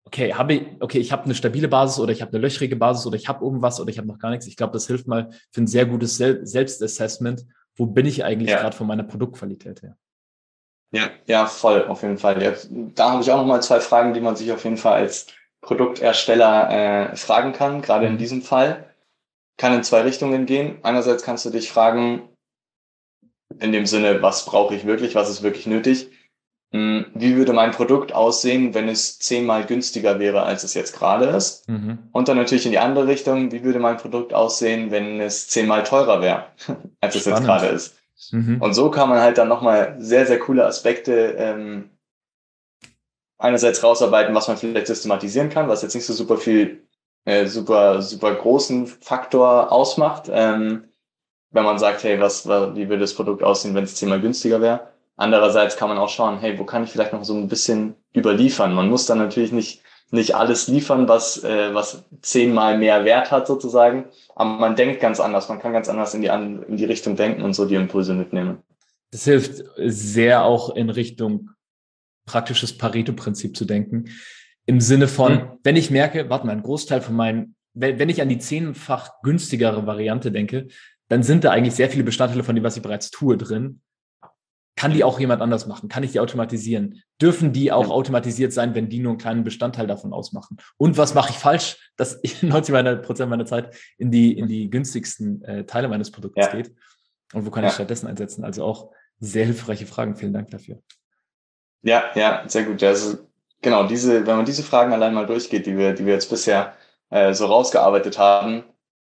okay, 0.03 0.33
habe 0.33 0.53
ich, 0.53 0.81
okay, 0.81 0.99
ich 0.99 1.13
habe 1.13 1.23
eine 1.23 1.35
stabile 1.35 1.69
Basis 1.69 1.99
oder 1.99 2.11
ich 2.11 2.21
habe 2.21 2.33
eine 2.33 2.41
löchrige 2.41 2.75
Basis 2.75 3.05
oder 3.05 3.15
ich 3.15 3.29
habe 3.29 3.45
irgendwas 3.45 3.79
oder 3.79 3.89
ich 3.89 3.97
habe 3.97 4.09
noch 4.09 4.19
gar 4.19 4.31
nichts. 4.31 4.47
Ich 4.47 4.57
glaube, 4.57 4.73
das 4.73 4.87
hilft 4.87 5.07
mal 5.07 5.29
für 5.51 5.61
ein 5.61 5.67
sehr 5.67 5.85
gutes 5.85 6.17
Sel 6.17 6.45
Selbstassessment. 6.45 7.45
Wo 7.77 7.85
bin 7.85 8.05
ich 8.05 8.25
eigentlich 8.25 8.49
ja. 8.49 8.59
gerade 8.59 8.75
von 8.75 8.87
meiner 8.87 9.03
Produktqualität 9.03 9.81
her? 9.81 9.95
Ja, 10.93 11.09
ja, 11.25 11.47
voll, 11.47 11.87
auf 11.87 12.03
jeden 12.03 12.19
Fall. 12.19 12.41
Jetzt, 12.41 12.69
da 12.71 13.11
habe 13.11 13.23
ich 13.23 13.31
auch 13.31 13.37
noch 13.37 13.47
mal 13.47 13.63
zwei 13.63 13.79
Fragen, 13.79 14.13
die 14.13 14.21
man 14.21 14.35
sich 14.35 14.51
auf 14.51 14.63
jeden 14.63 14.77
Fall 14.77 14.93
als 14.93 15.25
Produktersteller 15.61 17.11
äh, 17.11 17.15
fragen 17.15 17.51
kann, 17.51 17.81
gerade 17.81 18.05
in 18.05 18.13
mhm. 18.13 18.17
diesem 18.19 18.41
Fall. 18.43 18.93
Kann 19.57 19.73
in 19.73 19.83
zwei 19.83 20.01
Richtungen 20.01 20.45
gehen. 20.45 20.77
Einerseits 20.83 21.23
kannst 21.23 21.45
du 21.45 21.49
dich 21.49 21.71
fragen, 21.71 22.29
in 23.59 23.71
dem 23.71 23.87
Sinne, 23.87 24.21
was 24.21 24.45
brauche 24.45 24.75
ich 24.75 24.85
wirklich, 24.85 25.15
was 25.15 25.29
ist 25.29 25.41
wirklich 25.41 25.65
nötig. 25.65 26.11
Hm, 26.71 27.05
wie 27.15 27.35
würde 27.35 27.53
mein 27.53 27.71
Produkt 27.71 28.13
aussehen, 28.13 28.75
wenn 28.75 28.87
es 28.87 29.17
zehnmal 29.17 29.65
günstiger 29.65 30.19
wäre, 30.19 30.43
als 30.43 30.63
es 30.63 30.75
jetzt 30.75 30.95
gerade 30.95 31.25
ist? 31.25 31.67
Mhm. 31.69 32.09
Und 32.11 32.27
dann 32.27 32.37
natürlich 32.37 32.65
in 32.65 32.71
die 32.71 32.79
andere 32.79 33.07
Richtung, 33.07 33.51
wie 33.51 33.63
würde 33.63 33.79
mein 33.79 33.97
Produkt 33.97 34.33
aussehen, 34.33 34.91
wenn 34.91 35.19
es 35.19 35.47
zehnmal 35.47 35.83
teurer 35.83 36.21
wäre, 36.21 36.47
als 37.01 37.15
es 37.15 37.25
jetzt 37.25 37.43
gerade 37.43 37.67
ist? 37.67 37.95
Mhm. 38.31 38.61
Und 38.61 38.73
so 38.73 38.89
kann 38.89 39.09
man 39.09 39.19
halt 39.19 39.37
dann 39.37 39.47
nochmal 39.47 39.95
sehr, 39.99 40.25
sehr 40.25 40.39
coole 40.39 40.65
Aspekte 40.65 41.35
ähm, 41.37 41.89
einerseits 43.37 43.83
rausarbeiten, 43.83 44.33
was 44.35 44.47
man 44.47 44.57
vielleicht 44.57 44.87
systematisieren 44.87 45.49
kann, 45.49 45.67
was 45.67 45.81
jetzt 45.81 45.95
nicht 45.95 46.05
so 46.05 46.13
super 46.13 46.37
viel, 46.37 46.87
äh, 47.25 47.45
super, 47.45 48.01
super 48.01 48.33
großen 48.33 48.87
Faktor 48.87 49.71
ausmacht. 49.71 50.29
Ähm, 50.31 50.85
wenn 51.51 51.63
man 51.63 51.77
sagt, 51.77 52.03
hey, 52.03 52.19
was, 52.19 52.47
wie 52.47 52.89
würde 52.89 52.99
das 52.99 53.13
Produkt 53.13 53.43
aussehen, 53.43 53.75
wenn 53.75 53.83
es 53.83 53.95
zehnmal 53.95 54.21
günstiger 54.21 54.59
wäre? 54.61 54.87
Andererseits 55.15 55.77
kann 55.77 55.89
man 55.89 55.99
auch 55.99 56.09
schauen, 56.09 56.39
hey, 56.39 56.57
wo 56.57 56.63
kann 56.63 56.83
ich 56.83 56.91
vielleicht 56.91 57.13
noch 57.13 57.23
so 57.23 57.35
ein 57.35 57.47
bisschen 57.47 57.95
überliefern? 58.15 58.73
Man 58.73 58.89
muss 58.89 59.05
dann 59.05 59.19
natürlich 59.19 59.51
nicht, 59.51 59.83
nicht 60.13 60.35
alles 60.35 60.67
liefern, 60.67 61.07
was, 61.07 61.43
äh, 61.43 61.73
was 61.73 62.03
zehnmal 62.21 62.77
mehr 62.77 63.03
Wert 63.03 63.31
hat 63.31 63.47
sozusagen, 63.47 64.05
aber 64.35 64.51
man 64.51 64.75
denkt 64.75 65.01
ganz 65.01 65.19
anders, 65.19 65.49
man 65.49 65.59
kann 65.59 65.73
ganz 65.73 65.89
anders 65.89 66.13
in 66.13 66.21
die, 66.21 66.27
in 66.27 66.77
die 66.77 66.85
Richtung 66.85 67.15
denken 67.15 67.41
und 67.41 67.53
so 67.53 67.65
die 67.65 67.75
Impulse 67.75 68.13
mitnehmen. 68.13 68.59
Das 69.11 69.25
hilft 69.25 69.63
sehr 69.77 70.45
auch 70.45 70.75
in 70.75 70.89
Richtung 70.89 71.49
praktisches 72.25 72.77
Pareto-Prinzip 72.77 73.57
zu 73.57 73.65
denken. 73.65 74.05
Im 74.65 74.79
Sinne 74.79 75.07
von, 75.07 75.33
hm. 75.33 75.47
wenn 75.63 75.75
ich 75.75 75.91
merke, 75.91 76.29
warte 76.29 76.45
mal, 76.45 76.53
ein 76.53 76.63
Großteil 76.63 77.01
von 77.01 77.15
meinen, 77.15 77.55
wenn 77.73 78.09
ich 78.09 78.21
an 78.21 78.29
die 78.29 78.37
zehnfach 78.37 79.21
günstigere 79.23 79.87
Variante 79.87 80.31
denke, 80.31 80.67
dann 81.09 81.23
sind 81.23 81.43
da 81.43 81.51
eigentlich 81.51 81.73
sehr 81.73 81.89
viele 81.89 82.03
Bestandteile 82.03 82.43
von 82.43 82.55
dem, 82.55 82.63
was 82.63 82.77
ich 82.77 82.83
bereits 82.83 83.09
tue, 83.09 83.35
drin. 83.35 83.81
Kann 84.75 84.91
die 84.91 85.03
auch 85.03 85.19
jemand 85.19 85.41
anders 85.41 85.67
machen? 85.67 85.87
Kann 85.87 86.03
ich 86.03 86.13
die 86.13 86.19
automatisieren? 86.19 87.03
Dürfen 87.21 87.53
die 87.53 87.71
auch 87.71 87.87
ja. 87.87 87.91
automatisiert 87.91 88.53
sein, 88.53 88.73
wenn 88.73 88.89
die 88.89 88.99
nur 88.99 89.11
einen 89.11 89.19
kleinen 89.19 89.43
Bestandteil 89.43 89.85
davon 89.85 90.13
ausmachen? 90.13 90.57
Und 90.77 90.97
was 90.97 91.13
mache 91.13 91.29
ich 91.29 91.37
falsch, 91.37 91.91
dass 91.95 92.19
90 92.41 93.01
Prozent 93.03 93.29
meiner 93.29 93.45
Zeit 93.45 93.75
in 93.97 94.09
die, 94.11 94.37
in 94.37 94.47
die 94.47 94.69
günstigsten 94.69 95.43
äh, 95.43 95.65
Teile 95.65 95.87
meines 95.87 96.11
Produktes 96.11 96.47
ja. 96.47 96.51
geht? 96.51 96.73
Und 97.33 97.45
wo 97.45 97.51
kann 97.51 97.63
ja. 97.63 97.69
ich 97.69 97.75
stattdessen 97.75 98.07
einsetzen? 98.07 98.43
Also 98.43 98.63
auch 98.63 98.91
sehr 99.19 99.45
hilfreiche 99.45 99.85
Fragen. 99.85 100.15
Vielen 100.15 100.33
Dank 100.33 100.49
dafür. 100.49 100.81
Ja, 101.83 102.05
ja, 102.15 102.43
sehr 102.47 102.63
gut. 102.63 102.81
Also 102.81 103.17
genau, 103.61 103.85
diese, 103.87 104.25
wenn 104.25 104.37
man 104.37 104.45
diese 104.45 104.63
Fragen 104.63 104.91
allein 104.91 105.13
mal 105.13 105.25
durchgeht, 105.25 105.65
die 105.65 105.77
wir, 105.77 105.93
die 105.93 106.05
wir 106.05 106.13
jetzt 106.13 106.29
bisher 106.29 106.73
äh, 107.09 107.33
so 107.33 107.45
rausgearbeitet 107.45 108.17
haben, 108.17 108.63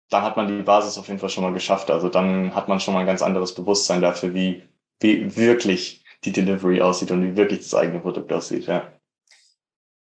dann 0.10 0.24
hat 0.24 0.38
man 0.38 0.48
die 0.48 0.64
Basis 0.64 0.98
auf 0.98 1.08
jeden 1.08 1.20
Fall 1.20 1.30
schon 1.30 1.44
mal 1.44 1.54
geschafft. 1.54 1.92
Also 1.92 2.10
dann 2.10 2.56
hat 2.56 2.68
man 2.68 2.80
schon 2.80 2.94
mal 2.94 3.02
ein 3.02 3.06
ganz 3.06 3.22
anderes 3.22 3.54
Bewusstsein 3.54 4.02
dafür, 4.02 4.34
wie, 4.34 4.64
wie 5.02 5.36
wirklich 5.36 6.04
die 6.24 6.32
Delivery 6.32 6.82
aussieht 6.82 7.12
und 7.12 7.24
wie 7.24 7.36
wirklich 7.36 7.60
das 7.60 7.74
eigene 7.74 8.00
Produkt 8.00 8.32
aussieht. 8.32 8.68
Ja. 8.68 8.94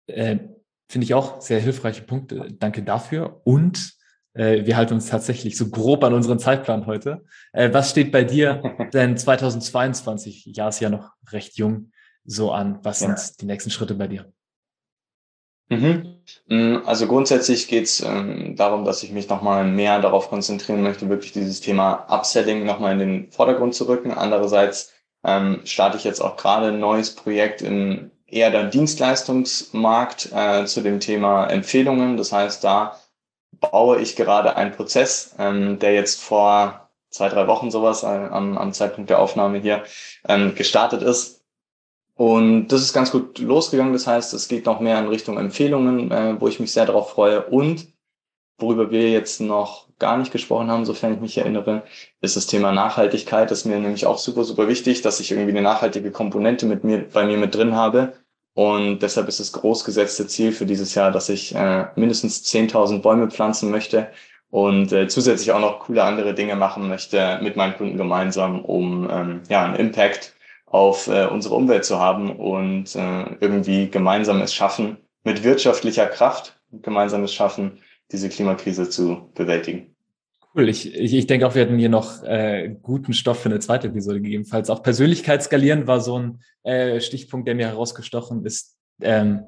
Äh, 0.08 0.38
Finde 0.92 1.06
ich 1.06 1.14
auch 1.14 1.40
sehr 1.40 1.60
hilfreiche 1.60 2.02
Punkte. 2.02 2.48
Danke 2.58 2.84
dafür. 2.84 3.42
Und 3.44 3.94
äh, 4.34 4.66
wir 4.66 4.76
halten 4.76 4.96
uns 4.96 5.08
tatsächlich 5.08 5.56
so 5.58 5.70
grob 5.70 6.04
an 6.04 6.14
unseren 6.14 6.40
Zeitplan 6.40 6.88
heute. 6.88 7.24
Äh, 7.54 7.74
was 7.74 7.92
steht 7.92 8.12
bei 8.12 8.24
dir 8.24 8.62
denn 8.94 9.18
2022? 9.18 10.46
Ja, 10.56 10.70
ist 10.70 10.80
ja 10.80 10.90
noch 10.90 11.14
recht 11.32 11.58
jung 11.58 11.92
so 12.26 12.52
an. 12.52 12.80
Was 12.84 13.02
ja. 13.02 13.16
sind 13.16 13.42
die 13.42 13.46
nächsten 13.46 13.70
Schritte 13.70 13.96
bei 13.96 14.08
dir? 14.08 14.32
Mhm. 15.70 16.16
Mm, 16.48 16.78
also 16.86 17.08
grundsätzlich 17.08 17.68
geht 17.68 17.86
es 17.86 18.02
ähm, 18.02 18.56
darum, 18.56 18.86
dass 18.86 19.04
ich 19.04 19.12
mich 19.12 19.30
nochmal 19.30 19.64
mehr 19.66 20.00
darauf 20.02 20.30
konzentrieren 20.30 20.82
möchte, 20.82 21.10
wirklich 21.10 21.32
dieses 21.32 21.62
Thema 21.62 22.06
Upselling 22.10 22.66
nochmal 22.66 22.94
in 22.94 23.00
den 23.00 23.32
Vordergrund 23.32 23.76
zu 23.76 23.88
rücken. 23.88 24.12
Andererseits 24.12 24.92
ähm, 25.24 25.62
starte 25.66 25.98
ich 25.98 26.04
jetzt 26.04 26.22
auch 26.22 26.38
gerade 26.38 26.68
ein 26.68 26.80
neues 26.80 27.16
Projekt 27.16 27.62
im 27.62 28.12
eher 28.26 28.52
der 28.52 28.66
Dienstleistungsmarkt 28.66 30.32
äh, 30.34 30.66
zu 30.66 30.82
dem 30.82 31.00
Thema 31.00 31.48
Empfehlungen. 31.48 32.18
Das 32.18 32.32
heißt, 32.32 32.64
da 32.64 33.00
baue 33.52 34.00
ich 34.00 34.16
gerade 34.16 34.56
einen 34.56 34.72
Prozess, 34.72 35.36
ähm, 35.40 35.80
der 35.80 35.94
jetzt 35.94 36.22
vor 36.22 36.90
zwei, 37.10 37.30
drei 37.30 37.48
Wochen 37.48 37.72
sowas 37.72 38.04
äh, 38.04 38.08
am, 38.08 38.58
am 38.58 38.72
Zeitpunkt 38.74 39.10
der 39.10 39.20
Aufnahme 39.20 39.60
hier 39.60 39.84
ähm, 40.28 40.56
gestartet 40.56 41.02
ist 41.02 41.39
und 42.20 42.68
das 42.68 42.82
ist 42.82 42.92
ganz 42.92 43.12
gut 43.12 43.40
losgegangen. 43.40 43.94
Das 43.94 44.06
heißt, 44.06 44.34
es 44.34 44.50
geht 44.50 44.66
noch 44.66 44.82
mehr 44.82 45.00
in 45.00 45.08
Richtung 45.08 45.38
Empfehlungen, 45.38 46.12
äh, 46.12 46.36
wo 46.38 46.50
ich 46.50 46.60
mich 46.60 46.74
sehr 46.74 46.86
darauf 46.86 47.12
freue. 47.12 47.46
Und 47.46 47.88
worüber 48.58 48.92
wir 48.92 49.10
jetzt 49.10 49.40
noch 49.40 49.88
gar 50.00 50.18
nicht 50.18 50.34
gesprochen 50.34 50.70
haben, 50.70 50.84
sofern 50.84 51.14
ich 51.14 51.22
mich 51.22 51.38
erinnere, 51.38 51.84
ist 52.20 52.36
das 52.36 52.46
Thema 52.46 52.74
Nachhaltigkeit. 52.74 53.50
Das 53.50 53.60
ist 53.60 53.66
mir 53.68 53.80
nämlich 53.80 54.06
auch 54.06 54.18
super, 54.18 54.44
super 54.44 54.68
wichtig, 54.68 55.02
dass 55.02 55.22
ich 55.22 55.32
irgendwie 55.32 55.52
eine 55.52 55.62
nachhaltige 55.62 56.12
Komponente 56.12 56.66
mit 56.66 56.84
mir, 56.84 57.08
bei 57.08 57.26
mir 57.26 57.38
mit 57.38 57.56
drin 57.56 57.74
habe. 57.74 58.12
Und 58.54 59.00
deshalb 59.00 59.30
ist 59.30 59.40
das 59.40 59.54
großgesetzte 59.54 60.28
Ziel 60.28 60.52
für 60.52 60.66
dieses 60.66 60.96
Jahr, 60.96 61.12
dass 61.12 61.30
ich 61.30 61.56
äh, 61.56 61.86
mindestens 61.96 62.44
10.000 62.44 63.00
Bäume 63.02 63.32
pflanzen 63.32 63.72
möchte 63.72 64.10
und 64.50 64.92
äh, 64.92 65.08
zusätzlich 65.08 65.54
auch 65.54 65.62
noch 65.62 65.80
coole 65.80 66.04
andere 66.04 66.34
Dinge 66.34 66.58
machen 66.58 66.90
möchte 66.90 67.40
mit 67.42 67.56
meinen 67.56 67.78
Kunden 67.78 67.96
gemeinsam, 67.96 68.66
um 68.66 69.10
ähm, 69.10 69.42
ja 69.48 69.64
einen 69.64 69.76
Impact 69.76 70.34
auf 70.70 71.08
äh, 71.08 71.26
unsere 71.26 71.56
Umwelt 71.56 71.86
zu 71.86 72.00
haben 72.00 72.36
und 72.36 72.96
äh, 72.96 73.36
irgendwie 73.40 73.90
gemeinsam 73.90 74.42
es 74.42 74.54
schaffen, 74.54 74.98
mit 75.24 75.44
wirtschaftlicher 75.44 76.06
Kraft 76.06 76.60
gemeinsam 76.72 77.24
es 77.24 77.34
schaffen, 77.34 77.80
diese 78.12 78.30
Klimakrise 78.30 78.90
zu 78.90 79.32
bewältigen. 79.34 79.96
Cool, 80.56 80.70
ich, 80.70 80.96
ich, 80.96 81.14
ich 81.14 81.28
denke 81.28 81.48
auch, 81.48 81.56
wir 81.56 81.64
hätten 81.64 81.78
hier 81.78 81.90
noch 81.90 82.24
äh, 82.24 82.76
guten 82.82 83.14
Stoff 83.14 83.42
für 83.42 83.50
eine 83.50 83.60
zweite 83.60 83.88
Episode 83.88 84.20
gegebenenfalls. 84.22 84.70
Auch 84.70 84.82
Persönlichkeit 84.82 85.44
skalieren 85.44 85.88
war 85.88 86.02
so 86.02 86.20
ein 86.20 86.42
äh, 86.64 87.00
Stichpunkt, 87.02 87.48
der 87.48 87.56
mir 87.56 87.68
herausgestochen 87.68 88.46
ist, 88.46 88.78
ähm, 89.02 89.44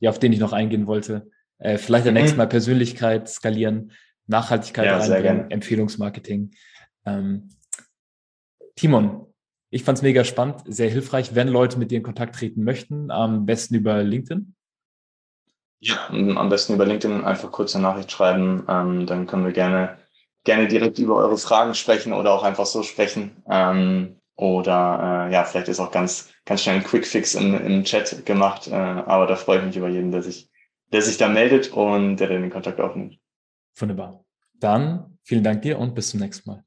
ja, 0.00 0.10
auf 0.10 0.18
den 0.18 0.32
ich 0.32 0.40
noch 0.40 0.52
eingehen 0.52 0.86
wollte. 0.86 1.30
Äh, 1.58 1.78
vielleicht 1.78 2.06
mhm. 2.06 2.14
nächste 2.14 2.36
Mal 2.36 2.46
Persönlichkeit 2.46 3.28
skalieren, 3.28 3.92
Nachhaltigkeit 4.26 4.86
ja, 5.08 5.46
Empfehlungsmarketing. 5.48 6.50
Ähm, 7.06 7.50
Timon, 8.76 9.26
ich 9.74 9.84
fand 9.84 9.98
es 9.98 10.02
mega 10.02 10.24
spannend, 10.24 10.62
sehr 10.66 10.88
hilfreich, 10.88 11.34
wenn 11.34 11.48
Leute 11.48 11.78
mit 11.78 11.90
dir 11.90 11.98
in 11.98 12.04
Kontakt 12.04 12.36
treten 12.36 12.62
möchten, 12.62 13.10
am 13.10 13.44
besten 13.44 13.74
über 13.74 14.02
LinkedIn. 14.02 14.54
Ja, 15.80 16.08
am 16.08 16.48
besten 16.48 16.74
über 16.74 16.86
LinkedIn 16.86 17.24
einfach 17.24 17.50
kurze 17.50 17.80
Nachricht 17.80 18.10
schreiben, 18.10 18.64
ähm, 18.68 19.06
dann 19.06 19.26
können 19.26 19.44
wir 19.44 19.52
gerne 19.52 19.98
gerne 20.44 20.68
direkt 20.68 20.98
über 20.98 21.16
eure 21.16 21.38
Fragen 21.38 21.74
sprechen 21.74 22.12
oder 22.12 22.32
auch 22.32 22.44
einfach 22.44 22.66
so 22.66 22.82
sprechen. 22.82 23.42
Ähm, 23.48 24.20
oder 24.36 25.28
äh, 25.28 25.32
ja, 25.32 25.44
vielleicht 25.44 25.68
ist 25.68 25.80
auch 25.80 25.90
ganz, 25.90 26.30
ganz 26.44 26.62
schnell 26.62 26.76
ein 26.76 26.84
Quickfix 26.84 27.34
im, 27.34 27.54
im 27.54 27.84
Chat 27.84 28.26
gemacht. 28.26 28.68
Äh, 28.68 28.74
aber 28.74 29.26
da 29.26 29.36
freue 29.36 29.58
ich 29.58 29.64
mich 29.64 29.76
über 29.76 29.88
jeden, 29.88 30.12
der 30.12 30.22
sich, 30.22 30.50
der 30.92 31.02
sich 31.02 31.16
da 31.16 31.28
meldet 31.28 31.72
und 31.72 32.16
der 32.16 32.28
den 32.28 32.50
Kontakt 32.50 32.80
aufnimmt. 32.80 33.18
Wunderbar. 33.76 34.24
Dann 34.54 35.18
vielen 35.22 35.44
Dank 35.44 35.62
dir 35.62 35.78
und 35.78 35.94
bis 35.94 36.10
zum 36.10 36.20
nächsten 36.20 36.48
Mal. 36.48 36.63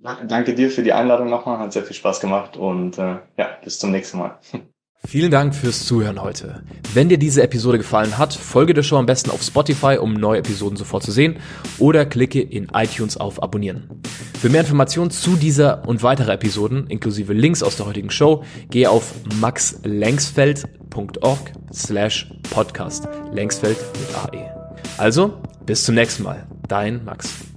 Danke 0.00 0.54
dir 0.54 0.70
für 0.70 0.82
die 0.82 0.92
Einladung 0.92 1.28
nochmal, 1.28 1.58
hat 1.58 1.72
sehr 1.72 1.82
viel 1.82 1.96
Spaß 1.96 2.20
gemacht 2.20 2.56
und 2.56 2.98
äh, 2.98 3.16
ja, 3.36 3.48
bis 3.64 3.78
zum 3.78 3.90
nächsten 3.90 4.18
Mal. 4.18 4.38
Vielen 5.06 5.30
Dank 5.30 5.54
fürs 5.54 5.86
Zuhören 5.86 6.20
heute. 6.20 6.64
Wenn 6.92 7.08
dir 7.08 7.18
diese 7.18 7.40
Episode 7.42 7.78
gefallen 7.78 8.18
hat, 8.18 8.34
folge 8.34 8.74
der 8.74 8.82
Show 8.82 8.96
am 8.96 9.06
besten 9.06 9.30
auf 9.30 9.42
Spotify, 9.42 9.96
um 9.96 10.12
neue 10.12 10.40
Episoden 10.40 10.76
sofort 10.76 11.04
zu 11.04 11.12
sehen 11.12 11.36
oder 11.78 12.04
klicke 12.04 12.42
in 12.42 12.66
iTunes 12.74 13.16
auf 13.16 13.40
Abonnieren. 13.42 14.02
Für 14.38 14.50
mehr 14.50 14.60
Informationen 14.62 15.12
zu 15.12 15.36
dieser 15.36 15.88
und 15.88 16.02
weiterer 16.02 16.32
Episoden, 16.32 16.88
inklusive 16.88 17.32
Links 17.32 17.62
aus 17.62 17.76
der 17.76 17.86
heutigen 17.86 18.10
Show, 18.10 18.42
gehe 18.70 18.90
auf 18.90 19.14
maxlengsfeld.org 19.40 21.52
slash 21.72 22.28
podcast. 22.50 23.08
Längsfeld 23.32 23.78
mit 23.78 24.16
AE. 24.16 24.50
Also, 24.98 25.40
bis 25.64 25.84
zum 25.84 25.94
nächsten 25.94 26.24
Mal. 26.24 26.46
Dein 26.66 27.04
Max. 27.04 27.47